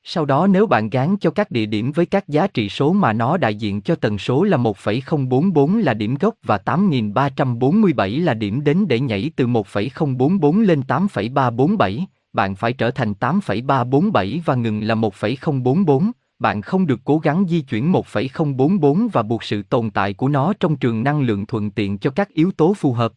Sau 0.09 0.25
đó 0.25 0.47
nếu 0.47 0.67
bạn 0.67 0.91
gán 0.91 1.17
cho 1.21 1.31
các 1.31 1.51
địa 1.51 1.67
điểm 1.67 1.93
với 1.93 2.07
các 2.07 2.29
giá 2.29 2.47
trị 2.47 2.69
số 2.69 2.93
mà 2.93 3.13
nó 3.13 3.37
đại 3.37 3.55
diện 3.55 3.81
cho 3.81 3.95
tần 3.95 4.19
số 4.19 4.43
là 4.43 4.57
1,044 4.57 5.79
là 5.79 5.95
điểm 5.95 6.15
gốc 6.21 6.35
và 6.43 6.59
8347 6.59 8.11
là 8.11 8.35
điểm 8.35 8.65
đến 8.65 8.89
để 8.89 9.01
nhảy 9.01 9.31
từ 9.37 9.47
1,044 9.47 10.61
lên 10.61 10.83
8,347, 10.83 12.07
bạn 12.33 12.55
phải 12.55 12.73
trở 12.73 12.91
thành 12.91 13.15
8,347 13.15 14.43
và 14.45 14.55
ngừng 14.55 14.83
là 14.83 14.95
1,044, 14.95 16.11
bạn 16.39 16.63
không 16.63 16.87
được 16.87 17.01
cố 17.05 17.19
gắng 17.19 17.45
di 17.49 17.61
chuyển 17.61 17.93
1,044 17.93 19.09
và 19.13 19.23
buộc 19.23 19.45
sự 19.45 19.63
tồn 19.63 19.91
tại 19.91 20.15
của 20.15 20.29
nó 20.29 20.53
trong 20.61 20.77
trường 20.77 21.03
năng 21.03 21.21
lượng 21.21 21.47
thuận 21.47 21.71
tiện 21.71 21.99
cho 21.99 22.11
các 22.11 22.29
yếu 22.29 22.51
tố 22.57 22.75
phù 22.75 22.93
hợp. 22.93 23.13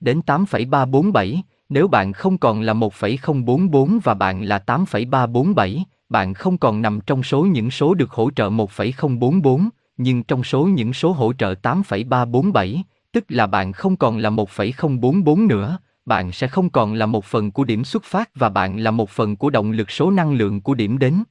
Đến 0.00 0.22
8,347, 0.22 1.42
nếu 1.68 1.88
bạn 1.88 2.12
không 2.12 2.38
còn 2.38 2.60
là 2.60 2.72
1,044 2.72 3.98
và 4.04 4.14
bạn 4.14 4.42
là 4.42 4.58
8,347, 4.58 5.84
bạn 6.08 6.34
không 6.34 6.58
còn 6.58 6.82
nằm 6.82 7.00
trong 7.06 7.22
số 7.22 7.42
những 7.42 7.70
số 7.70 7.94
được 7.94 8.10
hỗ 8.10 8.30
trợ 8.30 8.50
1,044, 8.50 9.68
nhưng 9.96 10.22
trong 10.22 10.44
số 10.44 10.64
những 10.64 10.92
số 10.92 11.12
hỗ 11.12 11.32
trợ 11.32 11.54
8,347, 11.62 12.84
tức 13.12 13.24
là 13.28 13.46
bạn 13.46 13.72
không 13.72 13.96
còn 13.96 14.18
là 14.18 14.30
1,044 14.30 15.46
nữa, 15.46 15.78
bạn 16.06 16.32
sẽ 16.32 16.48
không 16.48 16.70
còn 16.70 16.94
là 16.94 17.06
một 17.06 17.24
phần 17.24 17.50
của 17.50 17.64
điểm 17.64 17.84
xuất 17.84 18.04
phát 18.04 18.30
và 18.34 18.48
bạn 18.48 18.78
là 18.78 18.90
một 18.90 19.10
phần 19.10 19.36
của 19.36 19.50
động 19.50 19.70
lực 19.70 19.90
số 19.90 20.10
năng 20.10 20.32
lượng 20.32 20.60
của 20.60 20.74
điểm 20.74 20.98
đến. 20.98 21.22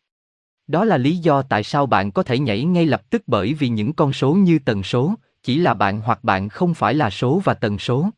Đó 0.68 0.86
là 0.86 0.98
lý 0.98 1.18
do 1.18 1.42
tại 1.42 1.64
sao 1.64 1.86
bạn 1.86 2.12
có 2.12 2.24
thể 2.24 2.40
nhảy 2.40 2.64
ngay 2.64 2.86
lập 2.86 3.02
tức 3.10 3.24
bởi 3.28 3.54
vì 3.54 3.70
những 3.70 3.94
con 3.94 4.14
số 4.14 4.34
như 4.34 4.60
tần 4.60 4.84
số, 4.84 5.14
chỉ 5.44 5.58
là 5.58 5.74
bạn 5.74 6.02
hoặc 6.02 6.24
bạn 6.24 6.50
không 6.50 6.74
phải 6.74 6.94
là 6.94 7.10
số 7.10 7.42
và 7.44 7.54
tần 7.54 7.80
số. 7.80 8.10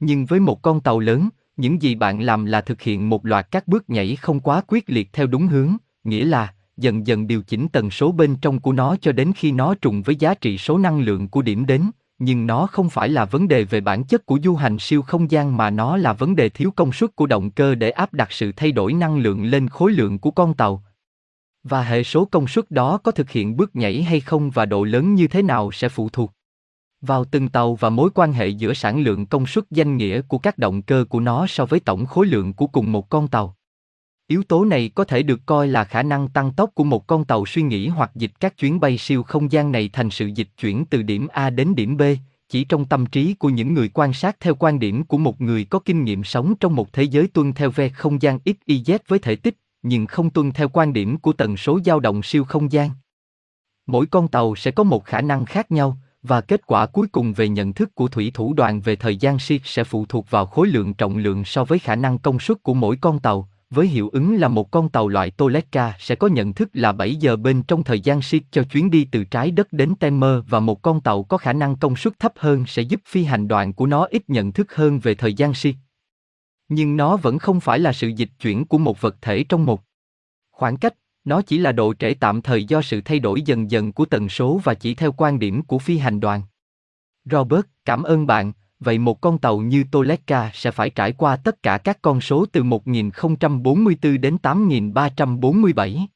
Nhưng 0.00 0.26
với 0.26 0.40
một 0.40 0.62
con 0.62 0.80
tàu 0.80 0.98
lớn, 0.98 1.28
những 1.56 1.82
gì 1.82 1.94
bạn 1.94 2.22
làm 2.22 2.44
là 2.44 2.60
thực 2.60 2.82
hiện 2.82 3.08
một 3.08 3.26
loạt 3.26 3.50
các 3.50 3.68
bước 3.68 3.90
nhảy 3.90 4.16
không 4.16 4.40
quá 4.40 4.62
quyết 4.68 4.84
liệt 4.86 5.12
theo 5.12 5.26
đúng 5.26 5.46
hướng, 5.46 5.76
nghĩa 6.04 6.24
là 6.24 6.54
dần 6.76 7.06
dần 7.06 7.26
điều 7.26 7.42
chỉnh 7.42 7.68
tần 7.68 7.90
số 7.90 8.12
bên 8.12 8.36
trong 8.36 8.60
của 8.60 8.72
nó 8.72 8.96
cho 9.00 9.12
đến 9.12 9.32
khi 9.36 9.52
nó 9.52 9.74
trùng 9.74 10.02
với 10.02 10.16
giá 10.16 10.34
trị 10.34 10.58
số 10.58 10.78
năng 10.78 11.00
lượng 11.00 11.28
của 11.28 11.42
điểm 11.42 11.66
đến, 11.66 11.90
nhưng 12.18 12.46
nó 12.46 12.66
không 12.66 12.90
phải 12.90 13.08
là 13.08 13.24
vấn 13.24 13.48
đề 13.48 13.64
về 13.64 13.80
bản 13.80 14.04
chất 14.04 14.26
của 14.26 14.38
du 14.44 14.54
hành 14.54 14.78
siêu 14.78 15.02
không 15.02 15.30
gian 15.30 15.56
mà 15.56 15.70
nó 15.70 15.96
là 15.96 16.12
vấn 16.12 16.36
đề 16.36 16.48
thiếu 16.48 16.70
công 16.76 16.92
suất 16.92 17.16
của 17.16 17.26
động 17.26 17.50
cơ 17.50 17.74
để 17.74 17.90
áp 17.90 18.14
đặt 18.14 18.32
sự 18.32 18.52
thay 18.56 18.72
đổi 18.72 18.92
năng 18.92 19.18
lượng 19.18 19.44
lên 19.44 19.68
khối 19.68 19.92
lượng 19.92 20.18
của 20.18 20.30
con 20.30 20.54
tàu. 20.54 20.82
Và 21.62 21.82
hệ 21.82 22.02
số 22.02 22.24
công 22.24 22.46
suất 22.46 22.70
đó 22.70 22.98
có 22.98 23.12
thực 23.12 23.30
hiện 23.30 23.56
bước 23.56 23.76
nhảy 23.76 24.02
hay 24.02 24.20
không 24.20 24.50
và 24.50 24.66
độ 24.66 24.84
lớn 24.84 25.14
như 25.14 25.28
thế 25.28 25.42
nào 25.42 25.72
sẽ 25.72 25.88
phụ 25.88 26.08
thuộc 26.08 26.32
vào 27.00 27.24
từng 27.24 27.48
tàu 27.48 27.74
và 27.74 27.90
mối 27.90 28.10
quan 28.14 28.32
hệ 28.32 28.48
giữa 28.48 28.74
sản 28.74 29.00
lượng 29.00 29.26
công 29.26 29.46
suất 29.46 29.64
danh 29.70 29.96
nghĩa 29.96 30.20
của 30.20 30.38
các 30.38 30.58
động 30.58 30.82
cơ 30.82 31.04
của 31.08 31.20
nó 31.20 31.46
so 31.46 31.66
với 31.66 31.80
tổng 31.80 32.06
khối 32.06 32.26
lượng 32.26 32.52
của 32.52 32.66
cùng 32.66 32.92
một 32.92 33.08
con 33.08 33.28
tàu. 33.28 33.56
Yếu 34.26 34.42
tố 34.42 34.64
này 34.64 34.90
có 34.94 35.04
thể 35.04 35.22
được 35.22 35.40
coi 35.46 35.68
là 35.68 35.84
khả 35.84 36.02
năng 36.02 36.28
tăng 36.28 36.52
tốc 36.52 36.70
của 36.74 36.84
một 36.84 37.06
con 37.06 37.24
tàu 37.24 37.46
suy 37.46 37.62
nghĩ 37.62 37.88
hoặc 37.88 38.10
dịch 38.14 38.40
các 38.40 38.58
chuyến 38.58 38.80
bay 38.80 38.98
siêu 38.98 39.22
không 39.22 39.52
gian 39.52 39.72
này 39.72 39.90
thành 39.92 40.10
sự 40.10 40.26
dịch 40.26 40.48
chuyển 40.58 40.84
từ 40.86 41.02
điểm 41.02 41.28
A 41.32 41.50
đến 41.50 41.74
điểm 41.74 41.96
B, 41.96 42.02
chỉ 42.48 42.64
trong 42.64 42.84
tâm 42.84 43.06
trí 43.06 43.34
của 43.34 43.48
những 43.48 43.74
người 43.74 43.90
quan 43.94 44.12
sát 44.12 44.40
theo 44.40 44.54
quan 44.54 44.78
điểm 44.78 45.04
của 45.04 45.18
một 45.18 45.40
người 45.40 45.64
có 45.64 45.78
kinh 45.78 46.04
nghiệm 46.04 46.24
sống 46.24 46.54
trong 46.60 46.76
một 46.76 46.92
thế 46.92 47.02
giới 47.02 47.26
tuân 47.26 47.52
theo 47.52 47.70
ve 47.70 47.88
không 47.88 48.22
gian 48.22 48.38
XYZ 48.44 48.98
với 49.08 49.18
thể 49.18 49.36
tích, 49.36 49.56
nhưng 49.82 50.06
không 50.06 50.30
tuân 50.30 50.52
theo 50.52 50.68
quan 50.68 50.92
điểm 50.92 51.18
của 51.18 51.32
tần 51.32 51.56
số 51.56 51.80
dao 51.84 52.00
động 52.00 52.22
siêu 52.22 52.44
không 52.44 52.72
gian. 52.72 52.90
Mỗi 53.86 54.06
con 54.06 54.28
tàu 54.28 54.56
sẽ 54.56 54.70
có 54.70 54.82
một 54.82 55.04
khả 55.04 55.20
năng 55.20 55.44
khác 55.44 55.72
nhau, 55.72 55.98
và 56.26 56.40
kết 56.40 56.66
quả 56.66 56.86
cuối 56.86 57.06
cùng 57.12 57.32
về 57.32 57.48
nhận 57.48 57.72
thức 57.72 57.94
của 57.94 58.08
thủy 58.08 58.30
thủ 58.34 58.54
đoàn 58.54 58.80
về 58.80 58.96
thời 58.96 59.16
gian 59.16 59.38
siết 59.38 59.60
sẽ 59.64 59.84
phụ 59.84 60.06
thuộc 60.08 60.30
vào 60.30 60.46
khối 60.46 60.66
lượng 60.66 60.94
trọng 60.94 61.16
lượng 61.16 61.44
so 61.44 61.64
với 61.64 61.78
khả 61.78 61.96
năng 61.96 62.18
công 62.18 62.38
suất 62.38 62.62
của 62.62 62.74
mỗi 62.74 62.96
con 63.00 63.18
tàu. 63.18 63.48
Với 63.70 63.86
hiệu 63.86 64.08
ứng 64.08 64.36
là 64.36 64.48
một 64.48 64.70
con 64.70 64.88
tàu 64.88 65.08
loại 65.08 65.30
Toletka 65.30 65.94
sẽ 65.98 66.14
có 66.14 66.26
nhận 66.26 66.54
thức 66.54 66.68
là 66.72 66.92
7 66.92 67.14
giờ 67.16 67.36
bên 67.36 67.62
trong 67.62 67.84
thời 67.84 68.00
gian 68.00 68.22
siết 68.22 68.42
cho 68.50 68.62
chuyến 68.62 68.90
đi 68.90 69.08
từ 69.12 69.24
trái 69.24 69.50
đất 69.50 69.72
đến 69.72 69.94
Temer 69.94 70.40
và 70.48 70.60
một 70.60 70.82
con 70.82 71.00
tàu 71.00 71.22
có 71.22 71.36
khả 71.36 71.52
năng 71.52 71.76
công 71.76 71.96
suất 71.96 72.18
thấp 72.18 72.32
hơn 72.36 72.64
sẽ 72.66 72.82
giúp 72.82 73.00
phi 73.06 73.24
hành 73.24 73.48
đoàn 73.48 73.72
của 73.72 73.86
nó 73.86 74.06
ít 74.10 74.22
nhận 74.30 74.52
thức 74.52 74.74
hơn 74.74 74.98
về 74.98 75.14
thời 75.14 75.34
gian 75.34 75.54
siết. 75.54 75.74
Nhưng 76.68 76.96
nó 76.96 77.16
vẫn 77.16 77.38
không 77.38 77.60
phải 77.60 77.78
là 77.78 77.92
sự 77.92 78.08
dịch 78.08 78.30
chuyển 78.40 78.64
của 78.64 78.78
một 78.78 79.00
vật 79.00 79.16
thể 79.22 79.44
trong 79.48 79.64
một 79.64 79.82
khoảng 80.50 80.76
cách 80.76 80.94
nó 81.26 81.42
chỉ 81.42 81.58
là 81.58 81.72
độ 81.72 81.94
trễ 81.94 82.14
tạm 82.14 82.42
thời 82.42 82.64
do 82.64 82.82
sự 82.82 83.00
thay 83.00 83.18
đổi 83.18 83.42
dần 83.42 83.70
dần 83.70 83.92
của 83.92 84.04
tần 84.04 84.28
số 84.28 84.60
và 84.64 84.74
chỉ 84.74 84.94
theo 84.94 85.12
quan 85.12 85.38
điểm 85.38 85.62
của 85.62 85.78
phi 85.78 85.98
hành 85.98 86.20
đoàn. 86.20 86.42
Robert, 87.24 87.66
cảm 87.84 88.02
ơn 88.02 88.26
bạn. 88.26 88.52
Vậy 88.80 88.98
một 88.98 89.20
con 89.20 89.38
tàu 89.38 89.58
như 89.58 89.84
Toletka 89.90 90.50
sẽ 90.54 90.70
phải 90.70 90.90
trải 90.90 91.12
qua 91.12 91.36
tất 91.36 91.62
cả 91.62 91.78
các 91.78 92.02
con 92.02 92.20
số 92.20 92.46
từ 92.52 92.62
1044 92.62 94.20
đến 94.20 94.38
8347. 94.38 96.08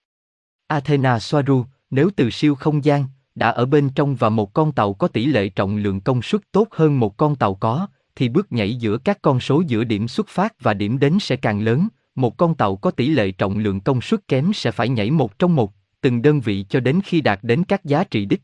Athena 0.67 1.19
Soaru, 1.19 1.65
nếu 1.91 2.11
từ 2.17 2.31
siêu 2.31 2.55
không 2.55 2.85
gian, 2.85 3.05
đã 3.35 3.51
ở 3.51 3.67
bên 3.67 3.89
trong 3.95 4.17
và 4.17 4.29
một 4.29 4.53
con 4.53 4.73
tàu 4.73 4.95
có 4.95 5.09
tỷ 5.09 5.27
lệ 5.27 5.49
trọng 5.49 5.77
lượng 5.77 6.01
công 6.01 6.23
suất 6.23 6.41
tốt 6.53 6.69
hơn 6.71 7.01
một 7.01 7.17
con 7.17 7.37
tàu 7.37 7.55
có, 7.55 7.87
thì 8.17 8.29
bước 8.29 8.53
nhảy 8.53 8.75
giữa 8.75 8.99
các 8.99 9.19
con 9.23 9.41
số 9.41 9.63
giữa 9.67 9.85
điểm 9.85 10.09
xuất 10.09 10.29
phát 10.29 10.61
và 10.61 10.75
điểm 10.75 10.99
đến 10.99 11.19
sẽ 11.21 11.37
càng 11.37 11.61
lớn, 11.61 11.89
một 12.15 12.37
con 12.37 12.55
tàu 12.55 12.77
có 12.77 12.91
tỷ 12.91 13.09
lệ 13.09 13.31
trọng 13.31 13.59
lượng 13.59 13.81
công 13.81 14.01
suất 14.01 14.29
kém 14.29 14.53
sẽ 14.53 14.71
phải 14.71 14.89
nhảy 14.89 15.11
một 15.11 15.39
trong 15.39 15.57
một, 15.57 15.73
từng 16.01 16.23
đơn 16.23 16.41
vị 16.41 16.65
cho 16.69 16.81
đến 16.81 17.01
khi 17.05 17.21
đạt 17.21 17.39
đến 17.43 17.65
các 17.65 17.85
giá 17.85 18.05
trị 18.05 18.25
đích. 18.25 18.43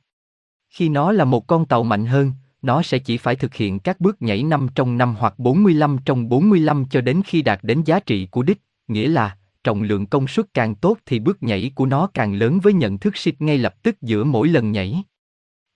Khi 0.70 0.88
nó 0.88 1.12
là 1.12 1.24
một 1.24 1.46
con 1.46 1.66
tàu 1.66 1.82
mạnh 1.82 2.06
hơn, 2.06 2.32
nó 2.62 2.82
sẽ 2.82 2.98
chỉ 2.98 3.16
phải 3.16 3.36
thực 3.36 3.54
hiện 3.54 3.78
các 3.78 4.00
bước 4.00 4.22
nhảy 4.22 4.42
5 4.42 4.68
trong 4.74 4.98
5 4.98 5.14
hoặc 5.18 5.38
45 5.38 5.98
trong 6.04 6.28
45 6.28 6.84
cho 6.90 7.00
đến 7.00 7.22
khi 7.26 7.42
đạt 7.42 7.58
đến 7.62 7.82
giá 7.84 8.00
trị 8.00 8.26
của 8.30 8.42
đích, 8.42 8.60
nghĩa 8.88 9.08
là 9.08 9.36
trọng 9.64 9.82
lượng 9.82 10.06
công 10.06 10.28
suất 10.28 10.54
càng 10.54 10.74
tốt 10.74 10.98
thì 11.06 11.18
bước 11.18 11.42
nhảy 11.42 11.70
của 11.74 11.86
nó 11.86 12.06
càng 12.14 12.34
lớn 12.34 12.60
với 12.60 12.72
nhận 12.72 12.98
thức 12.98 13.16
xịt 13.16 13.34
ngay 13.38 13.58
lập 13.58 13.82
tức 13.82 14.02
giữa 14.02 14.24
mỗi 14.24 14.48
lần 14.48 14.72
nhảy. 14.72 15.02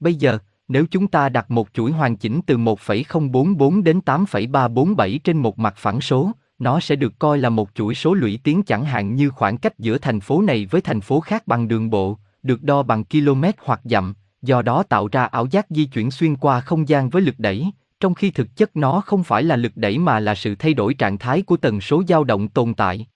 Bây 0.00 0.14
giờ, 0.14 0.38
nếu 0.68 0.86
chúng 0.90 1.08
ta 1.08 1.28
đặt 1.28 1.50
một 1.50 1.68
chuỗi 1.72 1.92
hoàn 1.92 2.16
chỉnh 2.16 2.40
từ 2.46 2.56
1,044 2.56 3.84
đến 3.84 4.00
8,347 4.00 5.20
trên 5.24 5.36
một 5.36 5.58
mặt 5.58 5.74
phẳng 5.76 6.00
số, 6.00 6.32
nó 6.60 6.80
sẽ 6.80 6.96
được 6.96 7.18
coi 7.18 7.38
là 7.38 7.48
một 7.48 7.70
chuỗi 7.74 7.94
số 7.94 8.14
lũy 8.14 8.38
tiến 8.44 8.62
chẳng 8.62 8.84
hạn 8.84 9.14
như 9.14 9.30
khoảng 9.30 9.58
cách 9.58 9.78
giữa 9.78 9.98
thành 9.98 10.20
phố 10.20 10.42
này 10.42 10.66
với 10.70 10.80
thành 10.80 11.00
phố 11.00 11.20
khác 11.20 11.46
bằng 11.46 11.68
đường 11.68 11.90
bộ, 11.90 12.18
được 12.42 12.62
đo 12.62 12.82
bằng 12.82 13.04
km 13.04 13.44
hoặc 13.58 13.80
dặm, 13.84 14.14
do 14.42 14.62
đó 14.62 14.82
tạo 14.82 15.08
ra 15.12 15.24
ảo 15.24 15.46
giác 15.50 15.66
di 15.70 15.84
chuyển 15.84 16.10
xuyên 16.10 16.36
qua 16.36 16.60
không 16.60 16.88
gian 16.88 17.10
với 17.10 17.22
lực 17.22 17.34
đẩy, 17.38 17.70
trong 18.00 18.14
khi 18.14 18.30
thực 18.30 18.56
chất 18.56 18.76
nó 18.76 19.00
không 19.00 19.24
phải 19.24 19.42
là 19.42 19.56
lực 19.56 19.72
đẩy 19.76 19.98
mà 19.98 20.20
là 20.20 20.34
sự 20.34 20.54
thay 20.54 20.74
đổi 20.74 20.94
trạng 20.94 21.18
thái 21.18 21.42
của 21.42 21.56
tần 21.56 21.80
số 21.80 22.02
dao 22.08 22.24
động 22.24 22.48
tồn 22.48 22.74
tại. 22.74 23.06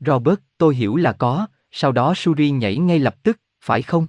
Robert, 0.00 0.38
tôi 0.58 0.74
hiểu 0.74 0.96
là 0.96 1.12
có, 1.12 1.46
sau 1.70 1.92
đó 1.92 2.14
Suri 2.16 2.50
nhảy 2.50 2.76
ngay 2.76 2.98
lập 2.98 3.22
tức, 3.22 3.40
phải 3.60 3.82
không? 3.82 4.06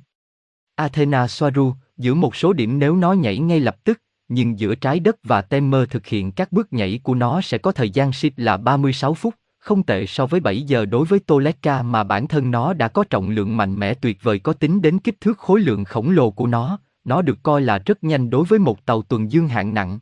Athena 0.76 1.28
Soaru, 1.28 1.74
giữa 1.98 2.14
một 2.14 2.36
số 2.36 2.54
điểm 2.54 2.80
nếu 2.80 2.96
nó 2.96 3.14
nhảy 3.14 3.38
ngay 3.38 3.60
lập 3.60 3.84
tức, 3.84 4.02
nhưng 4.28 4.60
giữa 4.60 4.76
trái 4.76 5.00
đất 5.00 5.16
và 5.24 5.42
Temer 5.42 5.90
thực 5.90 6.06
hiện 6.06 6.32
các 6.32 6.52
bước 6.52 6.74
nhảy 6.74 7.00
của 7.04 7.16
nó 7.16 7.42
sẽ 7.42 7.58
có 7.58 7.72
thời 7.72 7.90
gian 7.90 8.14
ship 8.14 8.38
là 8.38 8.58
36 8.58 9.14
phút, 9.14 9.36
không 9.60 9.84
tệ 9.84 10.06
so 10.06 10.26
với 10.26 10.40
7 10.40 10.62
giờ 10.62 10.86
đối 10.86 11.06
với 11.06 11.20
Toleka 11.20 11.82
mà 11.82 12.04
bản 12.04 12.28
thân 12.28 12.52
nó 12.52 12.74
đã 12.74 12.88
có 12.88 13.04
trọng 13.10 13.30
lượng 13.30 13.58
mạnh 13.58 13.80
mẽ 13.80 13.94
tuyệt 13.94 14.18
vời 14.22 14.40
có 14.40 14.54
tính 14.54 14.82
đến 14.82 15.00
kích 15.00 15.22
thước 15.22 15.38
khối 15.38 15.60
lượng 15.60 15.84
khổng 15.84 16.10
lồ 16.10 16.32
của 16.32 16.48
nó, 16.48 16.80
nó 17.04 17.22
được 17.22 17.38
coi 17.44 17.62
là 17.62 17.78
rất 17.86 18.04
nhanh 18.04 18.30
đối 18.30 18.46
với 18.46 18.60
một 18.60 18.86
tàu 18.86 19.02
tuần 19.02 19.32
dương 19.32 19.48
hạng 19.48 19.74
nặng. 19.74 20.00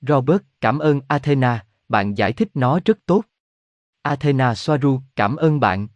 Robert, 0.00 0.42
cảm 0.60 0.78
ơn 0.78 1.00
Athena, 1.08 1.64
bạn 1.88 2.14
giải 2.14 2.32
thích 2.32 2.48
nó 2.54 2.80
rất 2.84 2.98
tốt. 3.06 3.22
Athena 4.02 4.54
Soaru, 4.54 5.00
cảm 5.16 5.36
ơn 5.36 5.60
bạn. 5.60 5.88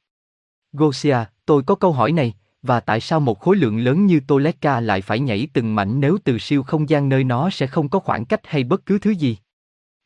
Gosia, 0.72 1.16
tôi 1.46 1.62
có 1.62 1.74
câu 1.74 1.92
hỏi 1.92 2.12
này, 2.12 2.34
và 2.62 2.80
tại 2.80 3.00
sao 3.00 3.20
một 3.20 3.40
khối 3.40 3.56
lượng 3.56 3.78
lớn 3.78 4.06
như 4.06 4.20
Toleka 4.20 4.80
lại 4.80 5.00
phải 5.00 5.20
nhảy 5.20 5.48
từng 5.52 5.74
mảnh 5.74 6.00
nếu 6.00 6.18
từ 6.24 6.38
siêu 6.38 6.62
không 6.62 6.88
gian 6.88 7.08
nơi 7.08 7.24
nó 7.24 7.50
sẽ 7.50 7.66
không 7.66 7.88
có 7.88 7.98
khoảng 7.98 8.24
cách 8.24 8.40
hay 8.44 8.64
bất 8.64 8.86
cứ 8.86 8.98
thứ 8.98 9.10
gì? 9.10 9.36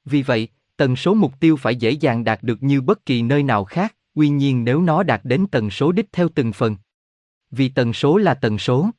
Vì 0.04 0.22
vậy, 0.22 0.48
tần 0.76 0.96
số 0.96 1.14
mục 1.14 1.40
tiêu 1.40 1.56
phải 1.56 1.76
dễ 1.76 1.90
dàng 1.90 2.24
đạt 2.24 2.42
được 2.42 2.62
như 2.62 2.80
bất 2.80 3.06
kỳ 3.06 3.22
nơi 3.22 3.42
nào 3.42 3.64
khác, 3.64 3.96
tuy 4.14 4.28
nhiên 4.28 4.64
nếu 4.64 4.80
nó 4.80 5.02
đạt 5.02 5.20
đến 5.24 5.46
tần 5.46 5.70
số 5.70 5.92
đích 5.92 6.12
theo 6.12 6.28
từng 6.34 6.52
phần. 6.52 6.76
Vì 7.50 7.68
tần 7.68 7.92
số 7.92 8.16
là 8.16 8.34
tần 8.34 8.58
số. 8.58 8.90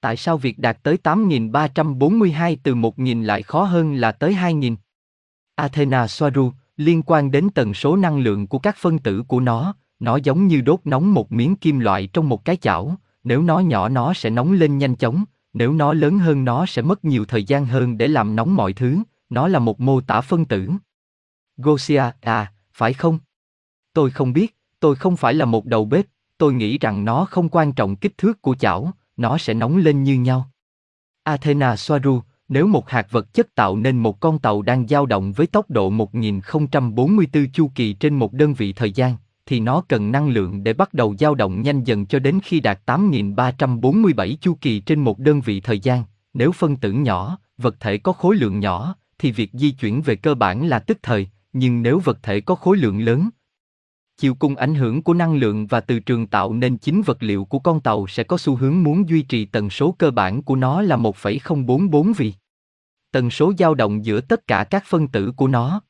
Tại 0.00 0.16
sao 0.16 0.36
việc 0.36 0.58
đạt 0.58 0.78
tới 0.82 0.98
8.342 1.02 2.56
từ 2.62 2.74
1.000 2.74 3.22
lại 3.22 3.42
khó 3.42 3.62
hơn 3.62 3.94
là 3.94 4.12
tới 4.12 4.34
2.000? 4.34 4.76
Athena 5.54 6.06
Soaru, 6.06 6.52
liên 6.76 7.02
quan 7.02 7.30
đến 7.30 7.48
tần 7.54 7.74
số 7.74 7.96
năng 7.96 8.18
lượng 8.18 8.46
của 8.46 8.58
các 8.58 8.76
phân 8.76 8.98
tử 8.98 9.22
của 9.28 9.40
nó, 9.40 9.74
nó 10.00 10.16
giống 10.16 10.46
như 10.46 10.60
đốt 10.60 10.80
nóng 10.84 11.14
một 11.14 11.32
miếng 11.32 11.56
kim 11.56 11.78
loại 11.78 12.06
trong 12.06 12.28
một 12.28 12.44
cái 12.44 12.56
chảo, 12.56 12.96
nếu 13.24 13.42
nó 13.42 13.58
nhỏ 13.58 13.88
nó 13.88 14.14
sẽ 14.14 14.30
nóng 14.30 14.52
lên 14.52 14.78
nhanh 14.78 14.96
chóng, 14.96 15.24
nếu 15.52 15.72
nó 15.72 15.92
lớn 15.92 16.18
hơn 16.18 16.44
nó 16.44 16.66
sẽ 16.66 16.82
mất 16.82 17.04
nhiều 17.04 17.24
thời 17.24 17.44
gian 17.44 17.66
hơn 17.66 17.98
để 17.98 18.08
làm 18.08 18.36
nóng 18.36 18.56
mọi 18.56 18.72
thứ, 18.72 18.98
nó 19.30 19.48
là 19.48 19.58
một 19.58 19.80
mô 19.80 20.00
tả 20.00 20.20
phân 20.20 20.44
tử. 20.44 20.70
Gosia, 21.56 22.02
à, 22.20 22.52
phải 22.72 22.92
không? 22.92 23.18
Tôi 23.92 24.10
không 24.10 24.32
biết, 24.32 24.56
tôi 24.80 24.96
không 24.96 25.16
phải 25.16 25.34
là 25.34 25.44
một 25.44 25.66
đầu 25.66 25.84
bếp, 25.84 26.06
tôi 26.38 26.54
nghĩ 26.54 26.78
rằng 26.78 27.04
nó 27.04 27.24
không 27.24 27.48
quan 27.48 27.72
trọng 27.72 27.96
kích 27.96 28.18
thước 28.18 28.42
của 28.42 28.54
chảo, 28.54 28.92
nó 29.16 29.38
sẽ 29.38 29.54
nóng 29.54 29.76
lên 29.76 30.02
như 30.02 30.14
nhau. 30.14 30.50
Athena 31.22 31.76
Soaru, 31.76 32.20
nếu 32.48 32.66
một 32.66 32.90
hạt 32.90 33.06
vật 33.10 33.34
chất 33.34 33.54
tạo 33.54 33.76
nên 33.76 33.98
một 33.98 34.20
con 34.20 34.38
tàu 34.38 34.62
đang 34.62 34.88
dao 34.88 35.06
động 35.06 35.32
với 35.32 35.46
tốc 35.46 35.70
độ 35.70 35.90
1044 35.90 37.50
chu 37.52 37.70
kỳ 37.74 37.92
trên 37.92 38.14
một 38.14 38.32
đơn 38.32 38.54
vị 38.54 38.72
thời 38.72 38.92
gian, 38.92 39.16
thì 39.48 39.60
nó 39.60 39.82
cần 39.88 40.12
năng 40.12 40.28
lượng 40.28 40.64
để 40.64 40.72
bắt 40.72 40.94
đầu 40.94 41.14
dao 41.18 41.34
động 41.34 41.62
nhanh 41.62 41.84
dần 41.84 42.06
cho 42.06 42.18
đến 42.18 42.38
khi 42.44 42.60
đạt 42.60 42.86
8347 42.86 44.38
chu 44.40 44.54
kỳ 44.60 44.80
trên 44.80 45.00
một 45.00 45.18
đơn 45.18 45.40
vị 45.40 45.60
thời 45.60 45.78
gian. 45.78 46.04
Nếu 46.34 46.52
phân 46.52 46.76
tử 46.76 46.92
nhỏ, 46.92 47.38
vật 47.58 47.76
thể 47.80 47.98
có 47.98 48.12
khối 48.12 48.36
lượng 48.36 48.60
nhỏ, 48.60 48.94
thì 49.18 49.32
việc 49.32 49.50
di 49.52 49.70
chuyển 49.70 50.02
về 50.02 50.16
cơ 50.16 50.34
bản 50.34 50.66
là 50.66 50.78
tức 50.78 50.98
thời, 51.02 51.28
nhưng 51.52 51.82
nếu 51.82 51.98
vật 51.98 52.18
thể 52.22 52.40
có 52.40 52.54
khối 52.54 52.76
lượng 52.76 53.00
lớn, 53.00 53.28
chiều 54.18 54.34
cung 54.34 54.56
ảnh 54.56 54.74
hưởng 54.74 55.02
của 55.02 55.14
năng 55.14 55.34
lượng 55.34 55.66
và 55.66 55.80
từ 55.80 56.00
trường 56.00 56.26
tạo 56.26 56.52
nên 56.52 56.78
chính 56.78 57.02
vật 57.02 57.22
liệu 57.22 57.44
của 57.44 57.58
con 57.58 57.80
tàu 57.80 58.06
sẽ 58.06 58.22
có 58.22 58.38
xu 58.38 58.56
hướng 58.56 58.82
muốn 58.82 59.08
duy 59.08 59.22
trì 59.22 59.44
tần 59.44 59.70
số 59.70 59.94
cơ 59.98 60.10
bản 60.10 60.42
của 60.42 60.56
nó 60.56 60.82
là 60.82 60.96
1,044 60.96 62.12
vì 62.12 62.32
tần 63.12 63.30
số 63.30 63.52
dao 63.58 63.74
động 63.74 64.04
giữa 64.04 64.20
tất 64.20 64.46
cả 64.46 64.64
các 64.64 64.84
phân 64.86 65.08
tử 65.08 65.32
của 65.36 65.48
nó. 65.48 65.80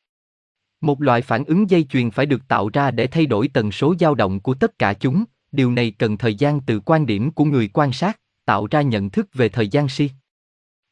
Một 0.80 1.02
loại 1.02 1.22
phản 1.22 1.44
ứng 1.44 1.70
dây 1.70 1.84
chuyền 1.84 2.10
phải 2.10 2.26
được 2.26 2.48
tạo 2.48 2.70
ra 2.72 2.90
để 2.90 3.06
thay 3.06 3.26
đổi 3.26 3.48
tần 3.48 3.72
số 3.72 3.94
dao 4.00 4.14
động 4.14 4.40
của 4.40 4.54
tất 4.54 4.78
cả 4.78 4.92
chúng, 4.92 5.24
điều 5.52 5.72
này 5.72 5.90
cần 5.90 6.16
thời 6.16 6.34
gian 6.34 6.60
từ 6.60 6.80
quan 6.80 7.06
điểm 7.06 7.30
của 7.30 7.44
người 7.44 7.70
quan 7.72 7.92
sát, 7.92 8.20
tạo 8.44 8.66
ra 8.70 8.82
nhận 8.82 9.10
thức 9.10 9.28
về 9.34 9.48
thời 9.48 9.68
gian 9.68 9.88
si. 9.88 10.10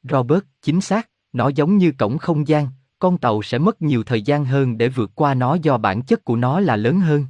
Robert, 0.02 0.44
chính 0.62 0.80
xác, 0.80 1.08
nó 1.32 1.48
giống 1.48 1.78
như 1.78 1.92
cổng 1.92 2.18
không 2.18 2.48
gian, 2.48 2.68
con 2.98 3.18
tàu 3.18 3.42
sẽ 3.42 3.58
mất 3.58 3.82
nhiều 3.82 4.02
thời 4.04 4.22
gian 4.22 4.44
hơn 4.44 4.78
để 4.78 4.88
vượt 4.88 5.10
qua 5.14 5.34
nó 5.34 5.54
do 5.62 5.78
bản 5.78 6.02
chất 6.02 6.24
của 6.24 6.36
nó 6.36 6.60
là 6.60 6.76
lớn 6.76 7.00
hơn. 7.00 7.26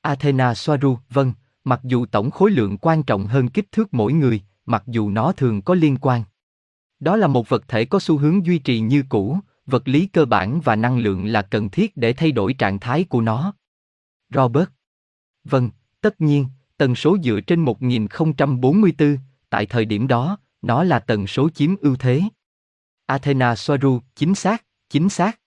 Athena 0.00 0.54
Soaru, 0.54 0.98
vâng, 1.10 1.32
mặc 1.64 1.80
dù 1.84 2.06
tổng 2.06 2.30
khối 2.30 2.50
lượng 2.50 2.78
quan 2.78 3.02
trọng 3.02 3.26
hơn 3.26 3.48
kích 3.48 3.72
thước 3.72 3.94
mỗi 3.94 4.12
người, 4.12 4.42
mặc 4.66 4.82
dù 4.86 5.10
nó 5.10 5.32
thường 5.32 5.62
có 5.62 5.74
liên 5.74 5.96
quan. 6.00 6.22
Đó 7.00 7.16
là 7.16 7.26
một 7.26 7.48
vật 7.48 7.64
thể 7.68 7.84
có 7.84 7.98
xu 8.00 8.18
hướng 8.18 8.46
duy 8.46 8.58
trì 8.58 8.80
như 8.80 9.02
cũ, 9.08 9.38
vật 9.70 9.88
lý 9.88 10.06
cơ 10.06 10.24
bản 10.24 10.60
và 10.60 10.76
năng 10.76 10.98
lượng 10.98 11.26
là 11.26 11.42
cần 11.42 11.70
thiết 11.70 11.96
để 11.96 12.12
thay 12.12 12.32
đổi 12.32 12.52
trạng 12.52 12.80
thái 12.80 13.04
của 13.04 13.20
nó. 13.20 13.54
Robert. 14.34 14.68
Vâng, 15.44 15.70
tất 16.00 16.20
nhiên, 16.20 16.46
tần 16.76 16.94
số 16.94 17.18
dựa 17.24 17.40
trên 17.40 17.60
1044, 17.60 19.18
tại 19.50 19.66
thời 19.66 19.84
điểm 19.84 20.06
đó, 20.06 20.38
nó 20.62 20.84
là 20.84 20.98
tần 20.98 21.26
số 21.26 21.50
chiếm 21.50 21.76
ưu 21.76 21.96
thế. 21.96 22.22
Athena 23.06 23.56
Soaru, 23.56 24.00
chính 24.14 24.34
xác, 24.34 24.64
chính 24.88 25.08
xác. 25.08 25.40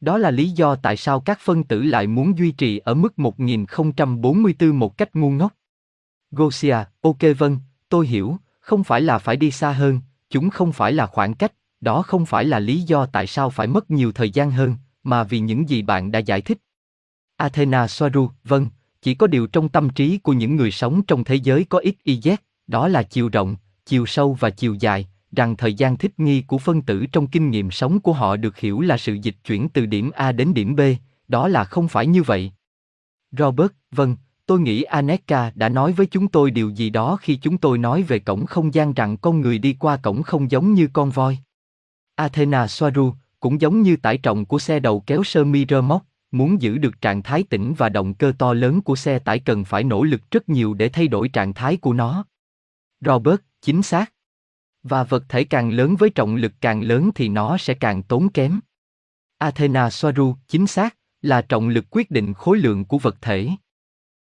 Đó 0.00 0.18
là 0.18 0.30
lý 0.30 0.50
do 0.50 0.76
tại 0.76 0.96
sao 0.96 1.20
các 1.20 1.40
phân 1.40 1.64
tử 1.64 1.82
lại 1.82 2.06
muốn 2.06 2.38
duy 2.38 2.52
trì 2.52 2.78
ở 2.78 2.94
mức 2.94 3.18
1044 3.18 4.78
một 4.78 4.96
cách 4.98 5.16
ngu 5.16 5.30
ngốc. 5.30 5.52
Gosia, 6.30 6.76
ok 7.00 7.18
vâng, 7.38 7.58
tôi 7.88 8.06
hiểu, 8.06 8.36
không 8.60 8.84
phải 8.84 9.00
là 9.00 9.18
phải 9.18 9.36
đi 9.36 9.50
xa 9.50 9.72
hơn, 9.72 10.00
chúng 10.30 10.50
không 10.50 10.72
phải 10.72 10.92
là 10.92 11.06
khoảng 11.06 11.34
cách, 11.34 11.52
đó 11.82 12.02
không 12.02 12.26
phải 12.26 12.44
là 12.44 12.58
lý 12.58 12.80
do 12.80 13.06
tại 13.06 13.26
sao 13.26 13.50
phải 13.50 13.66
mất 13.66 13.90
nhiều 13.90 14.12
thời 14.12 14.30
gian 14.30 14.50
hơn, 14.50 14.74
mà 15.02 15.24
vì 15.24 15.38
những 15.38 15.68
gì 15.68 15.82
bạn 15.82 16.12
đã 16.12 16.18
giải 16.18 16.40
thích. 16.40 16.58
Athena 17.36 17.88
Soaru, 17.88 18.30
vâng, 18.44 18.66
chỉ 19.02 19.14
có 19.14 19.26
điều 19.26 19.46
trong 19.46 19.68
tâm 19.68 19.90
trí 19.90 20.18
của 20.18 20.32
những 20.32 20.56
người 20.56 20.70
sống 20.70 21.02
trong 21.02 21.24
thế 21.24 21.34
giới 21.34 21.64
có 21.64 21.78
ít 21.78 21.94
y 22.02 22.20
đó 22.66 22.88
là 22.88 23.02
chiều 23.02 23.28
rộng, 23.28 23.56
chiều 23.86 24.06
sâu 24.06 24.36
và 24.40 24.50
chiều 24.50 24.74
dài, 24.80 25.06
rằng 25.32 25.56
thời 25.56 25.74
gian 25.74 25.96
thích 25.96 26.20
nghi 26.20 26.42
của 26.42 26.58
phân 26.58 26.82
tử 26.82 27.06
trong 27.12 27.26
kinh 27.26 27.50
nghiệm 27.50 27.70
sống 27.70 28.00
của 28.00 28.12
họ 28.12 28.36
được 28.36 28.58
hiểu 28.58 28.80
là 28.80 28.96
sự 28.96 29.14
dịch 29.14 29.36
chuyển 29.44 29.68
từ 29.68 29.86
điểm 29.86 30.10
A 30.14 30.32
đến 30.32 30.54
điểm 30.54 30.76
B, 30.76 30.80
đó 31.28 31.48
là 31.48 31.64
không 31.64 31.88
phải 31.88 32.06
như 32.06 32.22
vậy. 32.22 32.52
Robert, 33.38 33.72
vâng, 33.90 34.16
tôi 34.46 34.60
nghĩ 34.60 34.82
Aneka 34.82 35.52
đã 35.54 35.68
nói 35.68 35.92
với 35.92 36.06
chúng 36.06 36.28
tôi 36.28 36.50
điều 36.50 36.70
gì 36.70 36.90
đó 36.90 37.18
khi 37.20 37.36
chúng 37.36 37.58
tôi 37.58 37.78
nói 37.78 38.02
về 38.02 38.18
cổng 38.18 38.46
không 38.46 38.74
gian 38.74 38.92
rằng 38.92 39.16
con 39.16 39.40
người 39.40 39.58
đi 39.58 39.76
qua 39.78 39.96
cổng 39.96 40.22
không 40.22 40.50
giống 40.50 40.74
như 40.74 40.88
con 40.92 41.10
voi. 41.10 41.38
Athena 42.14 42.66
Soaru, 42.66 43.14
cũng 43.40 43.60
giống 43.60 43.82
như 43.82 43.96
tải 43.96 44.18
trọng 44.18 44.44
của 44.44 44.58
xe 44.58 44.80
đầu 44.80 45.02
kéo 45.06 45.24
sơ 45.24 45.44
mi 45.44 45.66
rơ 45.68 45.80
móc, 45.80 46.06
muốn 46.30 46.62
giữ 46.62 46.78
được 46.78 47.00
trạng 47.00 47.22
thái 47.22 47.42
tĩnh 47.42 47.74
và 47.78 47.88
động 47.88 48.14
cơ 48.14 48.32
to 48.38 48.52
lớn 48.52 48.82
của 48.82 48.96
xe 48.96 49.18
tải 49.18 49.38
cần 49.38 49.64
phải 49.64 49.84
nỗ 49.84 50.02
lực 50.02 50.30
rất 50.30 50.48
nhiều 50.48 50.74
để 50.74 50.88
thay 50.88 51.08
đổi 51.08 51.28
trạng 51.28 51.54
thái 51.54 51.76
của 51.76 51.92
nó. 51.92 52.24
Robert, 53.00 53.40
chính 53.60 53.82
xác. 53.82 54.12
Và 54.82 55.04
vật 55.04 55.24
thể 55.28 55.44
càng 55.44 55.70
lớn 55.70 55.96
với 55.96 56.10
trọng 56.10 56.36
lực 56.36 56.52
càng 56.60 56.82
lớn 56.82 57.10
thì 57.14 57.28
nó 57.28 57.58
sẽ 57.58 57.74
càng 57.74 58.02
tốn 58.02 58.28
kém. 58.28 58.60
Athena 59.38 59.90
Soaru, 59.90 60.36
chính 60.48 60.66
xác, 60.66 60.96
là 61.22 61.42
trọng 61.42 61.68
lực 61.68 61.84
quyết 61.90 62.10
định 62.10 62.34
khối 62.34 62.58
lượng 62.58 62.84
của 62.84 62.98
vật 62.98 63.16
thể. 63.20 63.48